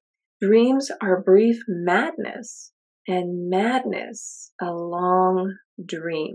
dreams 0.40 0.90
are 1.02 1.22
brief 1.22 1.56
madness, 1.66 2.72
and 3.08 3.50
madness 3.50 4.52
a 4.60 4.72
long 4.72 5.56
dream. 5.84 6.34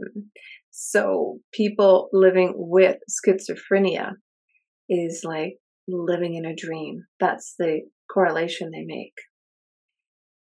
So 0.84 1.38
people 1.54 2.10
living 2.12 2.54
with 2.56 2.98
schizophrenia 3.08 4.14
is 4.90 5.22
like 5.24 5.58
living 5.88 6.34
in 6.34 6.44
a 6.44 6.56
dream. 6.56 7.04
That's 7.20 7.54
the 7.60 7.82
correlation 8.12 8.72
they 8.72 8.84
make. 8.84 9.14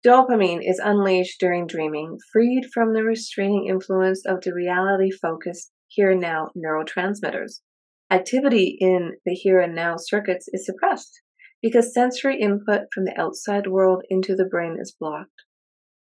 Dopamine 0.04 0.68
is 0.68 0.80
unleashed 0.84 1.40
during 1.40 1.68
dreaming, 1.68 2.18
freed 2.34 2.66
from 2.74 2.94
the 2.94 3.04
restraining 3.04 3.68
influence 3.70 4.26
of 4.26 4.42
the 4.42 4.52
reality 4.52 5.12
focused 5.12 5.72
here 5.88 6.10
and 6.10 6.22
now 6.22 6.50
neurotransmitters. 6.58 7.62
Activity 8.10 8.78
in 8.80 9.18
the 9.28 9.34
here 9.36 9.60
and 9.60 9.76
now 9.76 9.96
circuits 9.96 10.48
is 10.52 10.66
suppressed 10.66 11.22
because 11.62 11.94
sensory 11.94 12.42
input 12.42 12.88
from 12.92 13.06
the 13.06 13.20
outside 13.20 13.68
world 13.68 14.04
into 14.10 14.36
the 14.36 14.46
brain 14.46 14.78
is 14.82 14.96
blocked. 15.00 15.45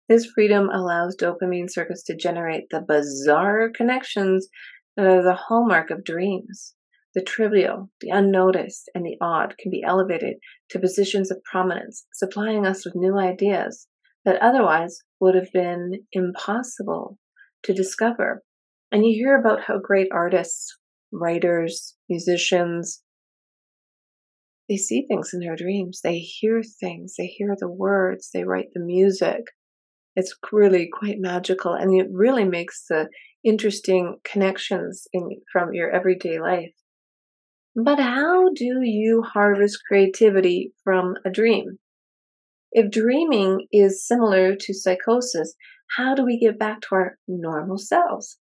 This 0.09 0.25
freedom 0.25 0.69
allows 0.73 1.15
dopamine 1.15 1.69
circuits 1.69 2.03
to 2.05 2.15
generate 2.15 2.63
the 2.71 2.81
bizarre 2.81 3.69
connections 3.69 4.49
that 4.97 5.05
are 5.05 5.21
the 5.21 5.35
hallmark 5.35 5.91
of 5.91 6.03
dreams. 6.03 6.73
The 7.13 7.21
trivial, 7.21 7.91
the 8.01 8.09
unnoticed, 8.09 8.89
and 8.95 9.05
the 9.05 9.17
odd 9.21 9.55
can 9.59 9.71
be 9.71 9.83
elevated 9.83 10.37
to 10.71 10.79
positions 10.79 11.29
of 11.29 11.43
prominence, 11.43 12.05
supplying 12.13 12.65
us 12.65 12.85
with 12.85 12.95
new 12.95 13.17
ideas 13.19 13.87
that 14.25 14.41
otherwise 14.41 14.99
would 15.19 15.35
have 15.35 15.51
been 15.53 16.03
impossible 16.11 17.19
to 17.63 17.73
discover. 17.73 18.43
And 18.91 19.05
you 19.05 19.13
hear 19.13 19.39
about 19.39 19.61
how 19.61 19.79
great 19.79 20.07
artists, 20.11 20.75
writers, 21.11 21.95
musicians, 22.09 23.03
they 24.67 24.77
see 24.77 25.05
things 25.07 25.31
in 25.33 25.39
their 25.39 25.55
dreams. 25.55 26.01
They 26.03 26.19
hear 26.19 26.61
things. 26.63 27.15
They 27.17 27.25
hear 27.25 27.55
the 27.59 27.69
words. 27.69 28.29
They 28.33 28.43
write 28.43 28.67
the 28.73 28.79
music. 28.79 29.41
It's 30.15 30.35
really 30.51 30.89
quite 30.91 31.17
magical. 31.19 31.73
And 31.73 31.99
it 31.99 32.07
really 32.11 32.45
makes 32.45 32.85
the 32.87 33.09
interesting 33.43 34.17
connections 34.23 35.07
in, 35.13 35.29
from 35.51 35.73
your 35.73 35.89
everyday 35.89 36.39
life. 36.39 36.73
But 37.75 37.99
how 37.99 38.49
do 38.53 38.81
you 38.83 39.21
harvest 39.21 39.79
creativity 39.87 40.73
from 40.83 41.15
a 41.25 41.29
dream? 41.29 41.77
If 42.71 42.91
dreaming 42.91 43.67
is 43.71 44.05
similar 44.05 44.55
to 44.55 44.73
psychosis, 44.73 45.55
how 45.97 46.13
do 46.13 46.23
we 46.25 46.39
get 46.39 46.59
back 46.59 46.81
to 46.81 46.87
our 46.91 47.17
normal 47.27 47.77
selves? 47.77 48.37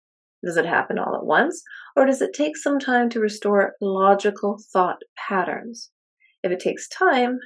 Does 0.44 0.58
it 0.58 0.66
happen 0.66 1.00
all 1.00 1.16
at 1.16 1.26
once, 1.26 1.62
or 1.96 2.06
does 2.06 2.22
it 2.22 2.34
take 2.34 2.56
some 2.56 2.80
time 2.80 3.10
to 3.10 3.20
restore 3.20 3.74
logical 3.82 4.58
thought 4.72 5.02
patterns? 5.18 5.92
If 6.44 6.52
it 6.52 6.60
takes 6.60 6.88
time, 6.88 7.40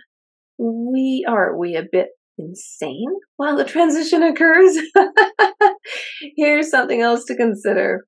we 0.57 1.25
are 1.27 1.57
we 1.57 1.75
a 1.75 1.87
bit 1.89 2.09
insane 2.39 3.13
while 3.35 3.55
the 3.55 3.63
transition 3.63 4.23
occurs? 4.23 4.77
Here's 6.37 6.71
something 6.71 7.01
else 7.01 7.25
to 7.25 7.35
consider. 7.35 8.05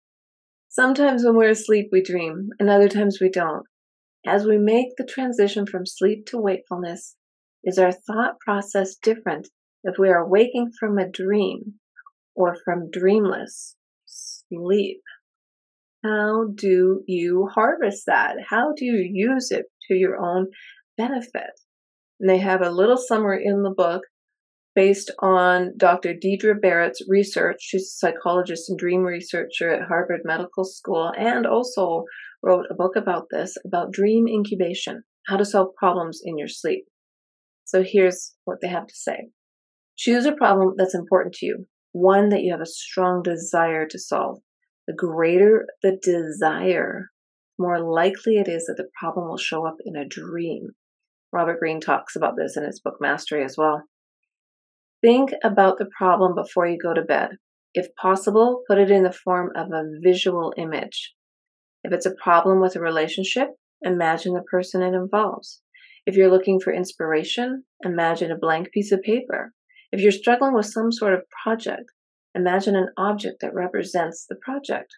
Sometimes 0.70 1.24
when 1.24 1.36
we're 1.36 1.50
asleep, 1.50 1.89
we 1.91 2.02
dream, 2.02 2.50
and 2.60 2.70
other 2.70 2.88
times 2.88 3.20
we 3.22 3.30
don't. 3.30 3.65
As 4.26 4.46
we 4.46 4.58
make 4.58 4.96
the 4.98 5.06
transition 5.06 5.65
from 5.65 5.86
sleep 5.86 6.26
to 6.28 6.38
wakefulness, 6.38 7.15
is 7.63 7.78
our 7.78 7.91
thought 7.91 8.39
process 8.39 8.96
different 8.96 9.50
if 9.84 9.96
we 10.00 10.10
are 10.10 10.28
waking 10.28 10.72
from 10.80 10.98
a 10.98 11.10
dream 11.10 11.76
or 12.36 12.56
from 12.63 12.89
dreamless 12.89 13.76
sleep? 14.06 15.02
How 16.04 16.46
do 16.56 17.04
you 17.06 17.48
harvest 17.54 18.04
that? 18.08 18.36
How 18.50 18.74
do 18.76 18.86
you 18.86 19.08
use 19.12 19.52
it 19.52 19.65
to 19.88 19.96
your 19.96 20.17
own 20.17 20.48
benefit? 20.98 21.52
And 22.20 22.30
they 22.30 22.39
have 22.39 22.62
a 22.62 22.72
little 22.72 22.98
summary 22.98 23.44
in 23.46 23.63
the 23.63 23.74
book 23.76 24.04
based 24.75 25.12
on 25.19 25.73
Dr. 25.77 26.13
Deirdre 26.13 26.55
Barrett's 26.55 27.03
research. 27.07 27.57
She's 27.62 27.84
a 27.84 28.07
psychologist 28.07 28.69
and 28.69 28.79
dream 28.79 29.01
researcher 29.01 29.69
at 29.69 29.88
Harvard 29.88 30.21
Medical 30.23 30.63
School 30.63 31.12
and 31.17 31.45
also 31.45 32.05
wrote 32.43 32.65
a 32.69 32.75
book 32.75 32.95
about 32.95 33.27
this 33.31 33.57
about 33.65 33.91
dream 33.91 34.27
incubation, 34.27 35.03
how 35.27 35.38
to 35.38 35.45
solve 35.45 35.75
problems 35.75 36.21
in 36.23 36.38
your 36.38 36.47
sleep. 36.47 36.86
So 37.65 37.84
here's 37.84 38.34
what 38.45 38.57
they 38.62 38.67
have 38.67 38.88
to 38.88 38.95
say. 38.95 39.29
Choose 39.97 40.25
a 40.25 40.31
problem 40.31 40.73
that's 40.77 40.95
important 40.95 41.36
to 41.36 41.45
you, 41.45 41.67
one 41.91 42.29
that 42.29 42.41
you 42.41 42.51
have 42.51 42.62
a 42.62 42.65
strong 42.65 43.21
desire 43.21 43.86
to 43.88 43.99
solve. 43.99 44.39
The 44.88 44.93
greater 44.93 45.67
the 45.84 45.97
desire, 46.01 47.12
more 47.60 47.79
likely 47.79 48.38
it 48.38 48.47
is 48.47 48.65
that 48.65 48.75
the 48.77 48.89
problem 48.99 49.29
will 49.29 49.38
show 49.38 49.65
up 49.67 49.77
in 49.86 49.95
a 49.95 50.07
dream. 50.07 50.69
Robert 51.31 51.60
Greene 51.60 51.79
talks 51.79 52.15
about 52.15 52.36
this 52.36 52.57
in 52.57 52.63
his 52.63 52.81
book 52.81 52.95
Mastery 52.99 53.43
as 53.43 53.55
well. 53.57 53.84
Think 55.01 55.31
about 55.43 55.79
the 55.79 55.89
problem 55.97 56.35
before 56.35 56.67
you 56.67 56.77
go 56.77 56.93
to 56.93 57.01
bed. 57.01 57.31
If 57.73 57.87
possible, 57.95 58.63
put 58.67 58.77
it 58.77 58.91
in 58.91 59.03
the 59.03 59.11
form 59.11 59.51
of 59.55 59.71
a 59.71 59.89
visual 60.03 60.53
image. 60.57 61.13
If 61.83 61.91
it's 61.91 62.05
a 62.05 62.15
problem 62.21 62.61
with 62.61 62.75
a 62.75 62.81
relationship, 62.81 63.47
imagine 63.81 64.33
the 64.33 64.43
person 64.43 64.83
it 64.83 64.93
involves. 64.93 65.61
If 66.05 66.15
you're 66.15 66.29
looking 66.29 66.59
for 66.59 66.73
inspiration, 66.73 67.63
imagine 67.83 68.31
a 68.31 68.37
blank 68.37 68.71
piece 68.71 68.91
of 68.91 69.01
paper. 69.01 69.53
If 69.91 70.01
you're 70.01 70.11
struggling 70.11 70.53
with 70.53 70.67
some 70.67 70.91
sort 70.91 71.13
of 71.13 71.23
project, 71.43 71.91
imagine 72.35 72.75
an 72.75 72.89
object 72.97 73.37
that 73.41 73.53
represents 73.53 74.25
the 74.27 74.35
project. 74.35 74.93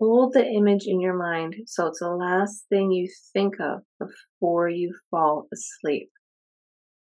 Hold 0.00 0.32
the 0.32 0.44
image 0.44 0.86
in 0.86 1.00
your 1.00 1.16
mind 1.16 1.54
so 1.66 1.86
it's 1.86 2.00
the 2.00 2.10
last 2.10 2.64
thing 2.68 2.90
you 2.90 3.08
think 3.32 3.54
of 3.60 3.82
before 4.00 4.68
you 4.68 4.94
fall 5.10 5.46
asleep. 5.52 6.10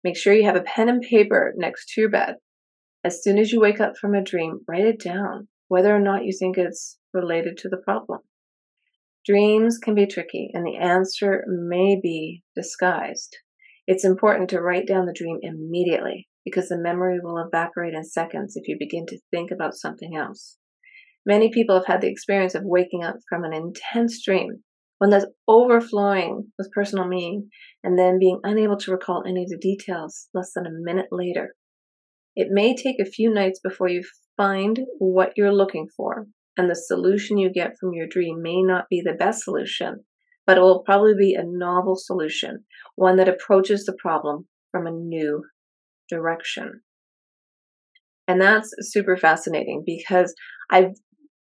Make 0.06 0.18
sure 0.18 0.36
you 0.36 0.46
have 0.46 0.56
a 0.56 0.62
pen 0.62 0.88
and 0.88 1.02
paper 1.02 1.52
next 1.58 1.90
to 1.90 2.02
your 2.02 2.12
bed. 2.12 2.36
As 3.04 3.24
soon 3.24 3.40
as 3.40 3.52
you 3.52 3.60
wake 3.60 3.80
up 3.80 3.98
from 3.98 4.14
a 4.14 4.24
dream, 4.24 4.60
write 4.68 4.86
it 4.86 5.00
down, 5.00 5.48
whether 5.68 5.96
or 5.96 6.00
not 6.00 6.26
you 6.26 6.32
think 6.32 6.60
it's 6.60 7.00
related 7.12 7.58
to 7.58 7.70
the 7.70 7.82
problem. 7.84 8.20
Dreams 9.26 9.80
can 9.80 9.96
be 9.96 10.06
tricky, 10.06 10.52
and 10.54 10.64
the 10.64 10.78
answer 10.78 11.44
may 11.48 12.00
be 12.00 12.44
disguised. 12.56 13.36
It's 13.88 14.06
important 14.06 14.48
to 14.52 14.62
write 14.62 14.86
down 14.86 15.08
the 15.08 15.14
dream 15.14 15.40
immediately 15.42 16.28
because 16.44 16.70
the 16.70 16.78
memory 16.78 17.18
will 17.20 17.40
evaporate 17.40 17.96
in 17.96 18.04
seconds 18.04 18.56
if 18.56 18.68
you 18.68 18.78
begin 18.78 19.08
to 19.08 19.20
think 19.32 19.50
about 19.50 19.74
something 19.74 20.16
else. 20.16 20.60
Many 21.26 21.52
people 21.52 21.78
have 21.78 21.88
had 21.88 22.02
the 22.02 22.12
experience 22.12 22.54
of 22.54 22.62
waking 22.64 23.04
up 23.04 23.16
from 23.28 23.44
an 23.44 23.54
intense 23.54 24.24
dream 24.24 24.64
one 24.98 25.10
that's 25.10 25.26
overflowing 25.48 26.52
with 26.58 26.72
personal 26.72 27.08
meaning, 27.08 27.50
and 27.84 27.98
then 27.98 28.20
being 28.20 28.40
unable 28.44 28.78
to 28.78 28.92
recall 28.92 29.24
any 29.26 29.44
of 29.44 29.50
the 29.50 29.58
details 29.58 30.28
less 30.34 30.52
than 30.54 30.66
a 30.66 30.72
minute 30.72 31.08
later. 31.12 31.56
It 32.36 32.48
may 32.52 32.76
take 32.76 33.00
a 33.00 33.10
few 33.10 33.34
nights 33.34 33.60
before 33.64 33.90
you 33.90 34.04
find 34.38 34.80
what 34.98 35.34
you're 35.36 35.54
looking 35.54 35.88
for, 35.96 36.28
and 36.58 36.70
the 36.70 36.76
solution 36.76 37.38
you 37.38 37.52
get 37.52 37.78
from 37.80 37.94
your 37.94 38.08
dream 38.08 38.42
may 38.42 38.62
not 38.62 38.86
be 38.90 39.02
the 39.02 39.14
best 39.14 39.44
solution, 39.44 40.06
but 40.46 40.58
it 40.58 40.62
will 40.62 40.84
probably 40.84 41.14
be 41.18 41.34
a 41.34 41.44
novel 41.46 41.96
solution, 41.96 42.64
one 42.96 43.18
that 43.18 43.30
approaches 43.30 43.86
the 43.86 43.98
problem 44.00 44.48
from 44.72 44.88
a 44.88 44.92
new 44.92 45.44
direction. 46.10 46.82
And 48.28 48.42
that's 48.42 48.74
super 48.80 49.18
fascinating 49.18 49.84
because 49.86 50.34
I've 50.70 50.96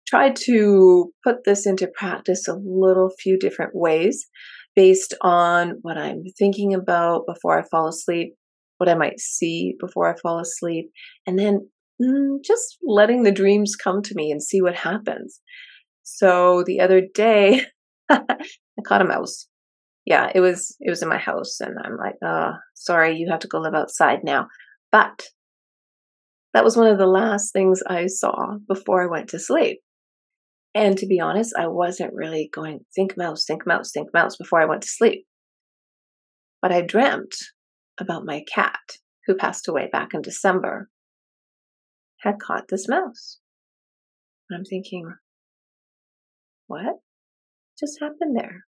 tried 0.08 0.36
to 0.36 1.12
put 1.24 1.44
this 1.46 1.66
into 1.66 1.88
practice 1.88 2.48
a 2.48 2.56
little 2.56 3.10
few 3.20 3.38
different 3.38 3.72
ways 3.74 4.28
based 4.76 5.14
on 5.22 5.80
what 5.82 5.98
I'm 5.98 6.24
thinking 6.38 6.74
about 6.74 7.26
before 7.28 7.60
I 7.60 7.64
fall 7.70 7.88
asleep, 7.88 8.34
what 8.78 8.90
I 8.90 8.96
might 8.96 9.20
see 9.20 9.76
before 9.80 10.12
I 10.12 10.18
fall 10.20 10.40
asleep, 10.40 10.90
and 11.28 11.38
then 11.38 11.70
mm, 12.02 12.38
just 12.44 12.78
letting 12.84 13.24
the 13.24 13.32
dreams 13.32 13.76
come 13.76 14.02
to 14.04 14.16
me 14.16 14.32
and 14.32 14.42
see 14.42 14.62
what 14.62 14.76
happens. 14.76 15.40
So 16.04 16.64
the 16.66 16.80
other 16.82 17.02
day, 17.14 17.66
I 18.10 18.22
caught 18.86 19.02
a 19.02 19.06
mouse. 19.06 19.48
yeah, 20.06 20.32
it 20.34 20.42
was 20.42 20.76
it 20.80 20.90
was 20.90 21.02
in 21.02 21.10
my 21.10 21.18
house, 21.18 21.60
and 21.60 21.78
I'm 21.84 21.98
like, 21.98 22.16
oh, 22.24 22.54
sorry, 22.74 23.16
you 23.18 23.30
have 23.32 23.40
to 23.42 23.48
go 23.48 23.60
live 23.60 23.76
outside 23.76 24.20
now. 24.24 24.48
But 24.92 25.28
that 26.54 26.64
was 26.64 26.78
one 26.78 26.88
of 26.88 26.98
the 26.98 27.08
last 27.08 27.52
things 27.52 27.82
I 27.88 28.08
saw 28.08 28.58
before 28.68 29.04
I 29.04 29.08
went 29.08 29.30
to 29.30 29.40
sleep. 29.40 29.80
And 30.76 30.98
to 30.98 31.06
be 31.06 31.20
honest, 31.20 31.54
I 31.58 31.68
wasn't 31.68 32.14
really 32.14 32.50
going 32.52 32.80
think 32.96 33.16
mouse, 33.16 33.46
think 33.46 33.66
mouse, 33.66 33.92
think 33.92 34.10
mouse 34.14 34.36
before 34.36 34.62
I 34.62 34.66
went 34.66 34.82
to 34.82 34.88
sleep. 34.88 35.26
But 36.62 36.72
I 36.72 36.82
dreamt 36.82 37.36
about 38.00 38.26
my 38.26 38.44
cat, 38.52 38.80
who 39.28 39.36
passed 39.36 39.68
away 39.68 39.90
back 39.92 40.14
in 40.14 40.22
December, 40.22 40.90
had 42.22 42.40
caught 42.40 42.70
this 42.70 42.88
mouse. 42.88 43.40
And 44.50 44.58
I'm 44.58 44.66
thinking, 44.66 45.14
what 46.68 46.96
just 47.80 48.00
happened 48.00 48.36
there? 48.36 48.66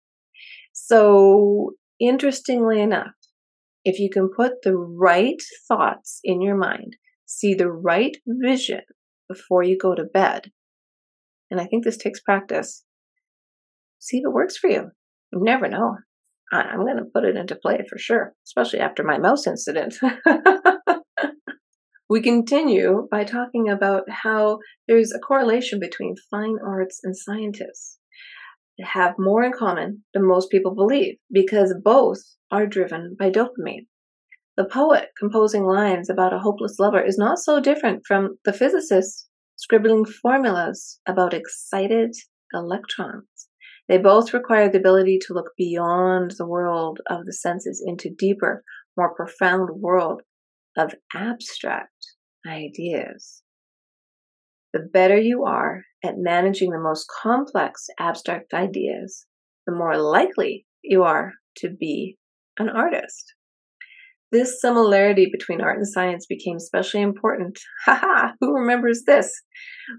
So, 0.73 1.73
interestingly 1.99 2.81
enough, 2.81 3.13
if 3.83 3.99
you 3.99 4.09
can 4.09 4.29
put 4.35 4.63
the 4.63 4.75
right 4.75 5.41
thoughts 5.67 6.19
in 6.23 6.41
your 6.41 6.55
mind, 6.55 6.95
see 7.25 7.53
the 7.53 7.71
right 7.71 8.17
vision 8.25 8.81
before 9.27 9.63
you 9.63 9.77
go 9.77 9.95
to 9.95 10.03
bed, 10.03 10.51
and 11.51 11.59
I 11.59 11.65
think 11.65 11.83
this 11.83 11.97
takes 11.97 12.21
practice, 12.21 12.83
see 13.99 14.17
if 14.17 14.23
it 14.25 14.33
works 14.33 14.57
for 14.57 14.69
you. 14.69 14.89
You 15.31 15.43
never 15.43 15.67
know. 15.67 15.97
I'm 16.53 16.81
going 16.81 16.97
to 16.97 17.05
put 17.13 17.23
it 17.23 17.37
into 17.37 17.55
play 17.55 17.79
for 17.89 17.97
sure, 17.97 18.33
especially 18.45 18.79
after 18.79 19.03
my 19.03 19.17
mouse 19.17 19.47
incident. 19.47 19.95
we 22.09 22.21
continue 22.21 23.07
by 23.09 23.23
talking 23.23 23.69
about 23.69 24.03
how 24.09 24.59
there's 24.87 25.13
a 25.13 25.19
correlation 25.19 25.79
between 25.79 26.15
fine 26.29 26.57
arts 26.65 26.99
and 27.03 27.15
scientists. 27.15 27.99
They 28.77 28.85
have 28.85 29.15
more 29.17 29.43
in 29.43 29.53
common 29.53 30.03
than 30.13 30.27
most 30.27 30.49
people 30.51 30.75
believe 30.75 31.15
because 31.31 31.73
both 31.83 32.19
are 32.51 32.65
driven 32.65 33.15
by 33.17 33.29
dopamine. 33.29 33.87
The 34.57 34.65
poet 34.65 35.09
composing 35.17 35.63
lines 35.63 36.09
about 36.09 36.33
a 36.33 36.39
hopeless 36.39 36.77
lover 36.79 37.01
is 37.01 37.17
not 37.17 37.39
so 37.39 37.61
different 37.61 38.01
from 38.05 38.37
the 38.43 38.51
physicist 38.51 39.29
scribbling 39.61 40.05
formulas 40.05 40.99
about 41.07 41.35
excited 41.35 42.15
electrons. 42.51 43.47
They 43.87 43.99
both 43.99 44.33
require 44.33 44.71
the 44.71 44.79
ability 44.79 45.19
to 45.27 45.33
look 45.33 45.51
beyond 45.55 46.31
the 46.37 46.47
world 46.47 46.99
of 47.11 47.25
the 47.25 47.33
senses 47.33 47.83
into 47.85 48.09
deeper, 48.09 48.63
more 48.97 49.13
profound 49.13 49.69
world 49.79 50.23
of 50.75 50.95
abstract 51.13 51.93
ideas. 52.47 53.43
The 54.73 54.79
better 54.79 55.17
you 55.17 55.43
are 55.43 55.83
at 56.03 56.15
managing 56.17 56.71
the 56.71 56.79
most 56.79 57.05
complex 57.21 57.85
abstract 57.99 58.55
ideas, 58.55 59.27
the 59.67 59.75
more 59.75 59.95
likely 59.95 60.65
you 60.81 61.03
are 61.03 61.33
to 61.57 61.69
be 61.69 62.17
an 62.57 62.67
artist. 62.67 63.35
This 64.31 64.61
similarity 64.61 65.27
between 65.29 65.59
art 65.59 65.77
and 65.77 65.87
science 65.87 66.25
became 66.25 66.55
especially 66.55 67.01
important. 67.01 67.59
Haha, 67.85 68.31
who 68.39 68.53
remembers 68.53 69.03
this? 69.05 69.29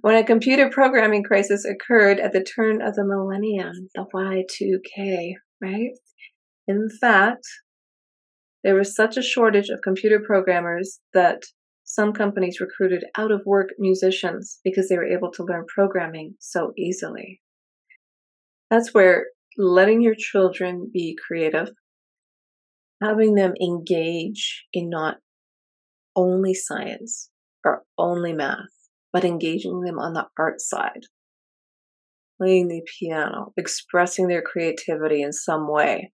When 0.00 0.16
a 0.16 0.24
computer 0.24 0.70
programming 0.70 1.22
crisis 1.22 1.66
occurred 1.66 2.18
at 2.18 2.32
the 2.32 2.42
turn 2.42 2.80
of 2.80 2.94
the 2.94 3.04
millennium, 3.04 3.90
the 3.94 4.06
Y2K, 4.14 5.34
right? 5.60 5.90
In 6.66 6.88
fact, 6.98 7.46
there 8.64 8.74
was 8.74 8.96
such 8.96 9.18
a 9.18 9.22
shortage 9.22 9.68
of 9.68 9.82
computer 9.82 10.20
programmers 10.24 11.00
that 11.12 11.42
some 11.84 12.14
companies 12.14 12.60
recruited 12.60 13.04
out 13.18 13.32
of 13.32 13.42
work 13.44 13.70
musicians 13.78 14.60
because 14.64 14.88
they 14.88 14.96
were 14.96 15.04
able 15.04 15.30
to 15.32 15.44
learn 15.44 15.66
programming 15.68 16.36
so 16.38 16.72
easily. 16.78 17.42
That's 18.70 18.94
where 18.94 19.26
letting 19.58 20.00
your 20.00 20.14
children 20.16 20.90
be 20.90 21.18
creative 21.26 21.68
having 23.02 23.34
them 23.34 23.54
engage 23.60 24.64
in 24.72 24.88
not 24.88 25.16
only 26.14 26.54
science 26.54 27.30
or 27.64 27.82
only 27.98 28.32
math, 28.32 28.68
but 29.12 29.24
engaging 29.24 29.80
them 29.80 29.98
on 29.98 30.14
the 30.14 30.26
art 30.38 30.60
side, 30.60 31.02
playing 32.38 32.68
the 32.68 32.82
piano, 32.98 33.52
expressing 33.56 34.28
their 34.28 34.42
creativity 34.42 35.22
in 35.22 35.32
some 35.32 35.70
way 35.70 36.12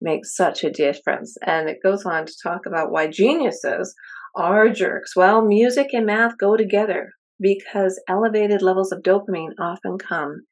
makes 0.00 0.36
such 0.36 0.64
a 0.64 0.70
difference. 0.70 1.36
And 1.46 1.68
it 1.68 1.78
goes 1.82 2.04
on 2.04 2.26
to 2.26 2.32
talk 2.42 2.66
about 2.66 2.90
why 2.90 3.06
geniuses 3.08 3.94
are 4.36 4.68
jerks. 4.68 5.16
Well, 5.16 5.44
music 5.44 5.88
and 5.92 6.06
math 6.06 6.36
go 6.38 6.56
together 6.56 7.12
because 7.40 8.02
elevated 8.08 8.62
levels 8.62 8.92
of 8.92 9.02
dopamine 9.02 9.52
often 9.58 9.98
come 9.98 10.42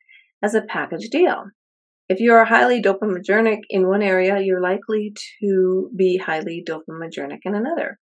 as 0.42 0.54
a 0.54 0.62
package 0.62 1.08
deal. 1.10 1.44
If 2.12 2.20
you 2.20 2.34
are 2.34 2.44
highly 2.44 2.82
dopaminergic 2.82 3.60
in 3.70 3.88
one 3.88 4.02
area, 4.02 4.38
you're 4.38 4.60
likely 4.60 5.14
to 5.40 5.90
be 5.96 6.18
highly 6.18 6.62
dopaminergic 6.68 7.38
in 7.46 7.54
another. 7.54 7.98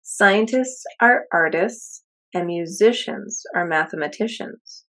Scientists 0.00 0.82
are 0.98 1.24
artists 1.30 2.02
and 2.32 2.46
musicians 2.46 3.42
are 3.54 3.66
mathematicians. 3.66 4.86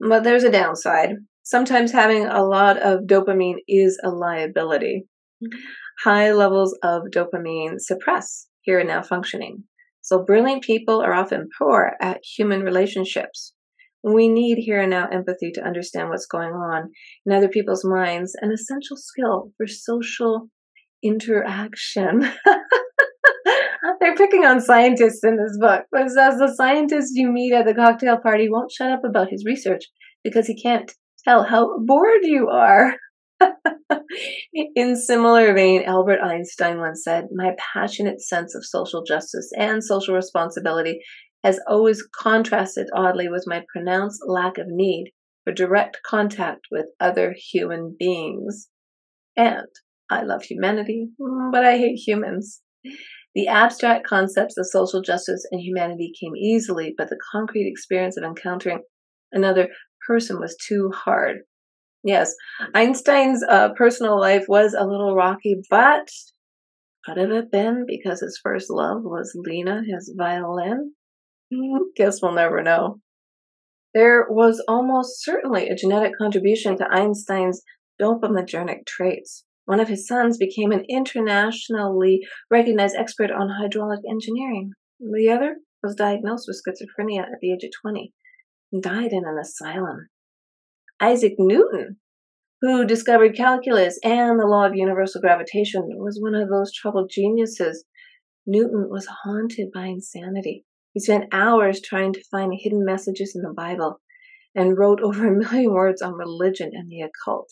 But 0.00 0.24
there's 0.24 0.44
a 0.44 0.50
downside. 0.50 1.10
Sometimes 1.42 1.92
having 1.92 2.24
a 2.24 2.42
lot 2.42 2.78
of 2.78 3.00
dopamine 3.00 3.58
is 3.68 4.00
a 4.02 4.08
liability. 4.08 5.04
High 6.02 6.32
levels 6.32 6.74
of 6.82 7.02
dopamine 7.14 7.80
suppress 7.80 8.46
here 8.62 8.78
and 8.78 8.88
now 8.88 9.02
functioning. 9.02 9.64
So 10.00 10.24
brilliant 10.24 10.62
people 10.62 11.02
are 11.02 11.12
often 11.12 11.50
poor 11.58 11.92
at 12.00 12.24
human 12.24 12.62
relationships. 12.62 13.52
We 14.02 14.28
need 14.28 14.58
here 14.58 14.80
and 14.80 14.90
now 14.90 15.08
empathy 15.08 15.50
to 15.52 15.62
understand 15.62 16.08
what's 16.08 16.26
going 16.26 16.52
on 16.52 16.90
in 17.26 17.32
other 17.32 17.48
people's 17.48 17.84
minds, 17.84 18.34
an 18.40 18.50
essential 18.50 18.96
skill 18.96 19.52
for 19.56 19.66
social 19.66 20.48
interaction. 21.02 22.30
They're 24.00 24.16
picking 24.16 24.44
on 24.44 24.60
scientists 24.60 25.20
in 25.22 25.36
this 25.36 25.58
book. 25.58 25.84
It 25.92 26.10
says 26.10 26.38
the 26.38 26.54
scientist 26.54 27.12
you 27.14 27.30
meet 27.30 27.52
at 27.52 27.66
the 27.66 27.74
cocktail 27.74 28.18
party 28.18 28.48
won't 28.48 28.72
shut 28.72 28.90
up 28.90 29.04
about 29.04 29.30
his 29.30 29.44
research 29.44 29.84
because 30.24 30.46
he 30.46 30.60
can't 30.60 30.90
tell 31.24 31.44
how 31.44 31.78
bored 31.78 32.22
you 32.22 32.48
are. 32.48 32.94
in 34.74 34.96
similar 34.96 35.54
vein, 35.54 35.82
Albert 35.82 36.20
Einstein 36.22 36.78
once 36.78 37.02
said, 37.04 37.28
My 37.34 37.52
passionate 37.72 38.20
sense 38.20 38.54
of 38.54 38.64
social 38.64 39.02
justice 39.02 39.50
and 39.56 39.82
social 39.82 40.14
responsibility 40.14 41.00
has 41.42 41.60
always 41.66 42.02
contrasted 42.02 42.88
oddly 42.94 43.28
with 43.28 43.44
my 43.46 43.64
pronounced 43.72 44.22
lack 44.26 44.58
of 44.58 44.66
need 44.68 45.12
for 45.44 45.52
direct 45.52 45.98
contact 46.04 46.66
with 46.70 46.86
other 47.00 47.34
human 47.52 47.96
beings. 47.98 48.68
And 49.36 49.66
I 50.10 50.22
love 50.22 50.42
humanity, 50.42 51.08
but 51.52 51.64
I 51.64 51.78
hate 51.78 51.96
humans. 51.96 52.60
The 53.34 53.46
abstract 53.46 54.06
concepts 54.06 54.58
of 54.58 54.66
social 54.66 55.02
justice 55.02 55.46
and 55.50 55.60
humanity 55.60 56.12
came 56.20 56.34
easily, 56.36 56.94
but 56.96 57.08
the 57.08 57.18
concrete 57.32 57.68
experience 57.68 58.16
of 58.16 58.24
encountering 58.24 58.82
another 59.32 59.68
person 60.06 60.40
was 60.40 60.56
too 60.56 60.90
hard. 60.92 61.38
Yes, 62.02 62.34
Einstein's 62.74 63.44
uh, 63.48 63.72
personal 63.74 64.18
life 64.18 64.46
was 64.48 64.74
a 64.74 64.84
little 64.84 65.14
rocky, 65.14 65.60
but 65.70 66.08
could 67.04 67.18
have 67.18 67.30
it 67.30 67.52
been 67.52 67.84
because 67.86 68.20
his 68.20 68.40
first 68.42 68.70
love 68.70 69.02
was 69.02 69.32
Lina, 69.34 69.82
his 69.86 70.12
violin? 70.16 70.92
Mm, 71.52 71.78
guess 71.96 72.20
we'll 72.22 72.32
never 72.32 72.62
know. 72.62 73.00
There 73.92 74.26
was 74.28 74.62
almost 74.68 75.24
certainly 75.24 75.68
a 75.68 75.74
genetic 75.74 76.12
contribution 76.16 76.76
to 76.78 76.88
Einstein's 76.90 77.62
dopaminergic 78.00 78.86
traits. 78.86 79.44
One 79.64 79.80
of 79.80 79.88
his 79.88 80.06
sons 80.06 80.38
became 80.38 80.72
an 80.72 80.84
internationally 80.88 82.20
recognized 82.50 82.96
expert 82.96 83.30
on 83.30 83.48
hydraulic 83.48 84.00
engineering. 84.08 84.72
The 85.00 85.30
other 85.30 85.56
was 85.82 85.94
diagnosed 85.94 86.46
with 86.48 86.60
schizophrenia 86.60 87.22
at 87.22 87.40
the 87.40 87.52
age 87.52 87.64
of 87.64 87.70
20 87.82 88.12
and 88.72 88.82
died 88.82 89.12
in 89.12 89.24
an 89.24 89.38
asylum. 89.40 90.08
Isaac 91.00 91.34
Newton, 91.38 91.98
who 92.60 92.84
discovered 92.84 93.36
calculus 93.36 93.98
and 94.04 94.38
the 94.38 94.46
law 94.46 94.66
of 94.66 94.74
universal 94.74 95.20
gravitation, 95.20 95.82
was 95.96 96.20
one 96.20 96.34
of 96.34 96.48
those 96.48 96.72
troubled 96.72 97.10
geniuses. 97.12 97.84
Newton 98.46 98.88
was 98.90 99.08
haunted 99.24 99.70
by 99.72 99.86
insanity. 99.86 100.64
He 100.92 101.00
spent 101.00 101.32
hours 101.32 101.80
trying 101.80 102.12
to 102.14 102.24
find 102.30 102.52
hidden 102.54 102.84
messages 102.84 103.34
in 103.36 103.42
the 103.42 103.54
Bible 103.54 104.00
and 104.54 104.76
wrote 104.76 105.00
over 105.00 105.26
a 105.26 105.36
million 105.36 105.72
words 105.72 106.02
on 106.02 106.14
religion 106.14 106.70
and 106.74 106.88
the 106.88 107.02
occult. 107.02 107.48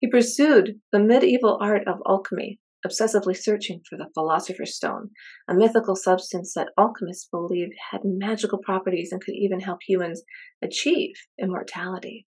He 0.00 0.08
pursued 0.08 0.80
the 0.92 0.98
medieval 0.98 1.58
art 1.60 1.86
of 1.86 2.00
alchemy, 2.06 2.58
obsessively 2.86 3.36
searching 3.36 3.82
for 3.88 3.96
the 3.96 4.10
philosopher's 4.14 4.76
stone, 4.76 5.10
a 5.48 5.54
mythical 5.54 5.96
substance 5.96 6.54
that 6.54 6.68
alchemists 6.78 7.28
believed 7.30 7.72
had 7.90 8.02
magical 8.04 8.58
properties 8.58 9.10
and 9.12 9.22
could 9.22 9.34
even 9.34 9.60
help 9.60 9.80
humans 9.86 10.22
achieve 10.62 11.14
immortality. 11.40 12.26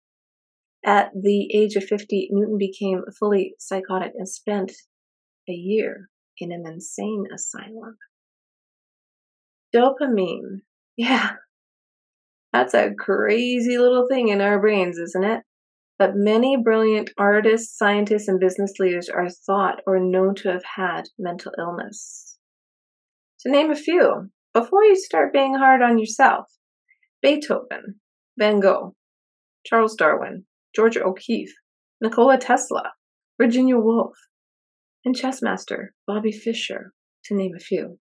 At 0.86 1.12
the 1.14 1.50
age 1.56 1.76
of 1.76 1.86
50, 1.86 2.30
Newton 2.32 2.58
became 2.58 3.04
fully 3.18 3.56
psychotic 3.58 4.12
and 4.16 4.28
spent 4.28 4.74
a 5.48 5.54
year 5.54 6.10
in 6.38 6.52
an 6.52 6.66
insane 6.68 7.26
asylum. 7.34 7.98
Dopamine. 9.76 10.62
Yeah. 10.98 11.32
That's 12.52 12.74
a 12.74 12.94
crazy 12.98 13.78
little 13.78 14.08
thing 14.08 14.30
in 14.30 14.42
our 14.42 14.60
brains, 14.60 14.98
isn't 14.98 15.24
it? 15.24 15.42
but 16.00 16.16
many 16.16 16.58
brilliant 16.58 17.12
artists, 17.18 17.78
scientists, 17.78 18.28
and 18.28 18.40
business 18.40 18.74
leaders 18.80 19.10
are 19.10 19.30
thought 19.30 19.82
or 19.86 20.00
known 20.00 20.36
to 20.36 20.52
have 20.52 20.64
had 20.76 21.04
mental 21.20 21.54
illness. 21.58 22.38
To 23.42 23.52
name 23.52 23.72
a 23.72 23.76
few, 23.76 24.30
before 24.54 24.84
you 24.84 24.96
start 24.96 25.34
being 25.34 25.56
hard 25.56 25.82
on 25.82 25.98
yourself 25.98 26.48
Beethoven, 27.22 28.02
Van 28.38 28.60
Gogh, 28.60 28.96
Charles 29.66 29.96
Darwin, 29.96 30.46
Georgia 30.76 31.04
O'Keeffe, 31.04 31.54
Nikola 32.02 32.38
Tesla, 32.38 32.92
Virginia 33.40 33.78
Woolf, 33.78 34.18
and 35.06 35.16
chess 35.16 35.42
master 35.42 35.94
Bobby 36.08 36.32
Fischer, 36.32 36.92
to 37.26 37.36
name 37.36 37.54
a 37.56 37.60
few. 37.60 38.00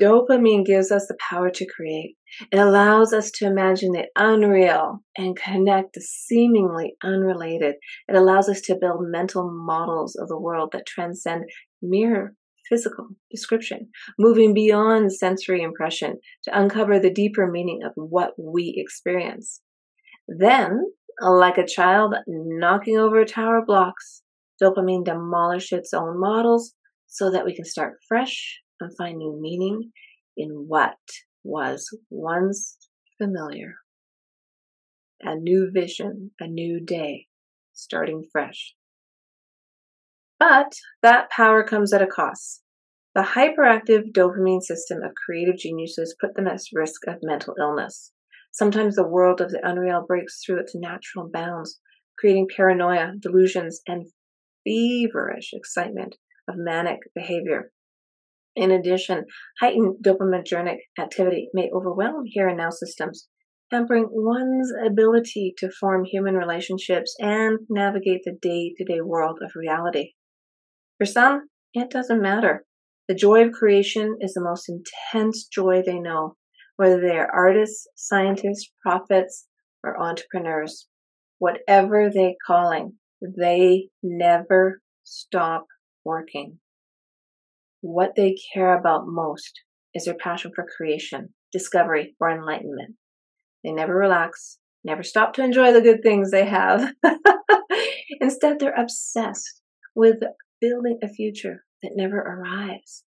Dopamine 0.00 0.64
gives 0.64 0.90
us 0.90 1.06
the 1.06 1.16
power 1.20 1.50
to 1.50 1.66
create. 1.66 2.16
It 2.50 2.58
allows 2.58 3.12
us 3.12 3.30
to 3.32 3.46
imagine 3.46 3.92
the 3.92 4.06
unreal 4.16 5.00
and 5.16 5.36
connect 5.36 5.94
the 5.94 6.00
seemingly 6.00 6.94
unrelated. 7.04 7.74
It 8.08 8.16
allows 8.16 8.48
us 8.48 8.60
to 8.62 8.78
build 8.80 9.00
mental 9.02 9.50
models 9.52 10.16
of 10.16 10.28
the 10.28 10.38
world 10.38 10.70
that 10.72 10.86
transcend 10.86 11.44
mere 11.82 12.34
physical 12.68 13.08
description, 13.30 13.88
moving 14.18 14.54
beyond 14.54 15.12
sensory 15.12 15.60
impression 15.60 16.18
to 16.44 16.58
uncover 16.58 16.98
the 16.98 17.12
deeper 17.12 17.50
meaning 17.50 17.80
of 17.84 17.92
what 17.96 18.32
we 18.38 18.74
experience. 18.76 19.60
Then, 20.28 20.92
like 21.20 21.58
a 21.58 21.66
child 21.66 22.14
knocking 22.26 22.96
over 22.96 23.24
tower 23.24 23.62
blocks, 23.66 24.22
dopamine 24.62 25.04
demolishes 25.04 25.72
its 25.72 25.92
own 25.92 26.18
models 26.18 26.74
so 27.06 27.30
that 27.30 27.44
we 27.44 27.54
can 27.54 27.64
start 27.64 27.98
fresh 28.08 28.60
and 28.80 28.96
find 28.96 29.18
new 29.18 29.38
meaning 29.40 29.92
in 30.36 30.66
what 30.68 30.98
was 31.44 31.88
once 32.10 32.76
familiar. 33.18 33.76
A 35.22 35.34
new 35.34 35.70
vision, 35.72 36.30
a 36.40 36.46
new 36.46 36.80
day, 36.80 37.26
starting 37.72 38.24
fresh. 38.32 38.74
But 40.38 40.72
that 41.02 41.30
power 41.30 41.62
comes 41.62 41.92
at 41.92 42.02
a 42.02 42.06
cost. 42.06 42.62
The 43.14 43.22
hyperactive 43.22 44.12
dopamine 44.12 44.62
system 44.62 45.02
of 45.02 45.12
creative 45.26 45.56
geniuses 45.56 46.16
put 46.20 46.34
them 46.34 46.46
at 46.46 46.60
risk 46.72 47.06
of 47.06 47.18
mental 47.22 47.54
illness. 47.60 48.12
Sometimes 48.52 48.96
the 48.96 49.06
world 49.06 49.40
of 49.40 49.50
the 49.50 49.60
unreal 49.62 50.04
breaks 50.06 50.42
through 50.42 50.60
its 50.60 50.74
natural 50.74 51.28
bounds, 51.30 51.80
creating 52.18 52.48
paranoia, 52.54 53.12
delusions, 53.18 53.80
and 53.86 54.06
feverish 54.64 55.50
excitement 55.52 56.16
of 56.48 56.54
manic 56.56 57.00
behavior. 57.14 57.72
In 58.56 58.70
addition, 58.70 59.26
heightened 59.60 60.04
dopaminergic 60.04 60.78
activity 60.98 61.50
may 61.54 61.70
overwhelm 61.72 62.24
here 62.26 62.48
and 62.48 62.58
now 62.58 62.70
systems, 62.70 63.28
hampering 63.70 64.08
one's 64.10 64.72
ability 64.84 65.54
to 65.58 65.70
form 65.70 66.04
human 66.04 66.34
relationships 66.34 67.14
and 67.20 67.60
navigate 67.68 68.22
the 68.24 68.36
day 68.42 68.74
to 68.76 68.84
day 68.84 69.00
world 69.00 69.38
of 69.42 69.52
reality. 69.54 70.14
For 70.98 71.06
some, 71.06 71.48
it 71.74 71.90
doesn't 71.90 72.20
matter. 72.20 72.64
The 73.08 73.14
joy 73.14 73.46
of 73.46 73.52
creation 73.52 74.16
is 74.20 74.34
the 74.34 74.40
most 74.40 74.68
intense 74.68 75.46
joy 75.46 75.82
they 75.84 75.98
know, 75.98 76.36
whether 76.76 77.00
they 77.00 77.16
are 77.16 77.30
artists, 77.30 77.86
scientists, 77.94 78.72
prophets, 78.82 79.46
or 79.84 80.00
entrepreneurs. 80.00 80.88
Whatever 81.38 82.10
they 82.12 82.36
calling, 82.46 82.98
they 83.22 83.88
never 84.02 84.80
stop 85.04 85.66
working. 86.04 86.58
What 87.80 88.14
they 88.16 88.36
care 88.52 88.78
about 88.78 89.06
most 89.06 89.60
is 89.94 90.04
their 90.04 90.14
passion 90.14 90.52
for 90.54 90.66
creation, 90.76 91.34
discovery, 91.52 92.14
or 92.20 92.30
enlightenment. 92.30 92.96
They 93.64 93.72
never 93.72 93.94
relax, 93.94 94.58
never 94.84 95.02
stop 95.02 95.32
to 95.34 95.44
enjoy 95.44 95.72
the 95.72 95.80
good 95.80 96.02
things 96.02 96.30
they 96.30 96.46
have. 96.46 96.94
Instead, 98.20 98.58
they're 98.58 98.74
obsessed 98.74 99.62
with 99.94 100.18
building 100.60 100.98
a 101.02 101.08
future 101.08 101.64
that 101.82 101.92
never 101.96 102.18
arrives. 102.18 103.04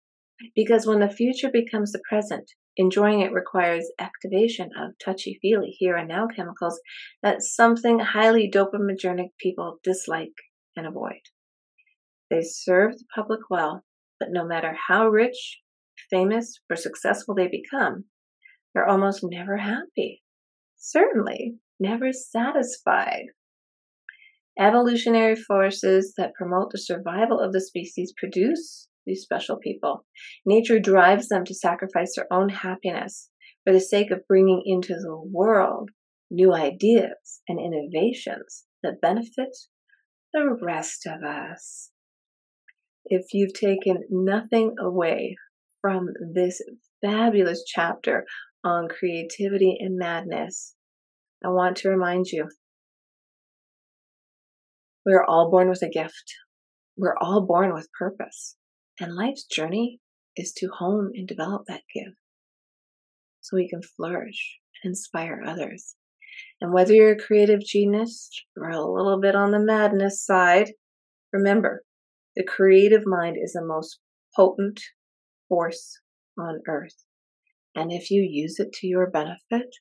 Because 0.55 0.87
when 0.87 1.01
the 1.01 1.09
future 1.09 1.51
becomes 1.51 1.93
the 1.93 2.03
present, 2.09 2.51
enjoying 2.77 3.21
it 3.21 3.33
requires 3.33 3.91
activation 3.99 4.71
of 4.79 4.93
touchy 5.03 5.39
feely 5.41 5.71
here 5.71 5.97
and 5.97 6.09
now 6.09 6.27
chemicals 6.27 6.79
that 7.23 7.43
something 7.43 8.01
highly 8.01 8.51
dopaminergic 8.51 9.31
people 9.39 9.79
dislike 9.83 10.35
and 10.77 10.87
avoid. 10.87 11.21
They 12.29 12.43
serve 12.43 12.99
the 12.99 13.05
public 13.14 13.41
well 13.49 13.85
but 14.19 14.29
no 14.31 14.47
matter 14.47 14.77
how 14.89 15.09
rich, 15.09 15.61
famous, 16.11 16.61
or 16.71 16.77
successful 16.77 17.35
they 17.35 17.49
become, 17.49 18.05
they're 18.75 18.89
almost 18.89 19.21
never 19.23 19.57
happy. 19.57 20.23
Certainly, 20.77 21.57
never 21.81 22.12
satisfied. 22.12 23.27
Evolutionary 24.59 25.37
forces 25.37 26.14
that 26.17 26.35
promote 26.35 26.71
the 26.71 26.79
survival 26.79 27.41
of 27.41 27.53
the 27.53 27.61
species 27.61 28.14
produce 28.17 28.89
these 29.07 29.23
special 29.23 29.57
people. 29.57 30.05
Nature 30.45 30.81
drives 30.81 31.29
them 31.29 31.45
to 31.45 31.55
sacrifice 31.55 32.14
their 32.17 32.31
own 32.33 32.49
happiness 32.49 33.31
for 33.64 33.73
the 33.73 33.81
sake 33.81 34.11
of 34.11 34.27
bringing 34.27 34.62
into 34.64 34.95
the 34.95 35.17
world 35.17 35.91
new 36.31 36.55
ideas 36.55 37.41
and 37.49 37.61
innovations 37.61 38.64
that 38.83 39.01
benefit 39.01 39.57
the 40.33 40.57
rest 40.61 41.07
of 41.07 41.23
us 41.23 41.91
if 43.09 43.32
you've 43.32 43.54
taken 43.54 44.04
nothing 44.11 44.74
away 44.80 45.36
from 45.80 46.09
this 46.34 46.61
fabulous 47.04 47.64
chapter 47.66 48.24
on 48.64 48.88
creativity 48.88 49.76
and 49.78 49.96
madness, 49.96 50.74
I 51.44 51.48
want 51.48 51.76
to 51.78 51.88
remind 51.88 52.26
you 52.26 52.48
we're 55.04 55.24
all 55.24 55.50
born 55.50 55.68
with 55.68 55.82
a 55.82 55.88
gift. 55.88 56.34
We're 56.96 57.16
all 57.20 57.46
born 57.46 57.72
with 57.72 57.92
purpose. 57.96 58.57
And 58.98 59.14
life's 59.14 59.44
journey 59.44 60.00
is 60.36 60.52
to 60.54 60.68
hone 60.78 61.12
and 61.14 61.28
develop 61.28 61.62
that 61.68 61.82
gift 61.94 62.16
so 63.40 63.57
we 63.57 63.68
can 63.68 63.82
flourish 63.82 64.59
and 64.82 64.90
inspire 64.90 65.42
others. 65.46 65.94
And 66.61 66.72
whether 66.72 66.92
you're 66.92 67.12
a 67.12 67.18
creative 67.18 67.61
genius 67.61 68.30
or 68.57 68.70
a 68.70 68.80
little 68.80 69.20
bit 69.20 69.36
on 69.36 69.52
the 69.52 69.61
madness 69.61 70.24
side, 70.24 70.72
remember 71.32 71.82
the 72.37 72.45
creative 72.45 73.03
mind 73.07 73.37
is 73.43 73.55
the 73.55 73.64
most 73.64 73.99
potent 74.34 74.80
force 75.49 75.99
on 76.39 76.61
earth. 76.68 77.05
And 77.74 77.91
if 77.91 78.11
you 78.11 78.22
use 78.22 78.59
it 78.59 78.72
to 78.74 78.87
your 78.87 79.11
benefit, 79.11 79.74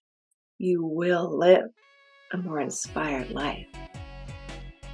you 0.58 0.86
will 0.86 1.38
live 1.38 1.66
a 2.32 2.38
more 2.38 2.62
inspired 2.62 3.32
life. 3.32 3.68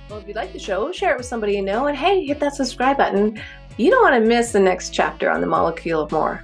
Well, 0.09 0.20
if 0.20 0.28
you 0.28 0.34
like 0.34 0.53
the 0.53 0.59
show, 0.59 0.91
share 0.91 1.14
it 1.14 1.18
with 1.18 1.26
somebody 1.26 1.53
you 1.53 1.62
know. 1.62 1.86
And 1.86 1.95
hey, 1.95 2.26
hit 2.26 2.39
that 2.39 2.55
subscribe 2.55 2.97
button. 2.97 3.39
You 3.78 3.91
don't 3.91 4.03
want 4.03 4.22
to 4.22 4.28
miss 4.28 4.51
the 4.51 4.59
next 4.59 4.89
chapter 4.89 5.30
on 5.30 5.39
the 5.39 5.47
molecule 5.47 6.01
of 6.01 6.12
more. 6.12 6.43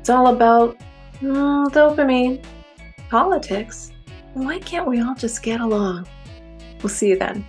It's 0.00 0.10
all 0.10 0.28
about 0.28 0.78
mm, 1.20 1.66
dopamine, 1.70 2.44
politics. 3.08 3.92
Why 4.34 4.58
can't 4.60 4.86
we 4.86 5.00
all 5.00 5.14
just 5.14 5.42
get 5.42 5.60
along? 5.60 6.06
We'll 6.82 6.90
see 6.90 7.08
you 7.08 7.18
then. 7.18 7.44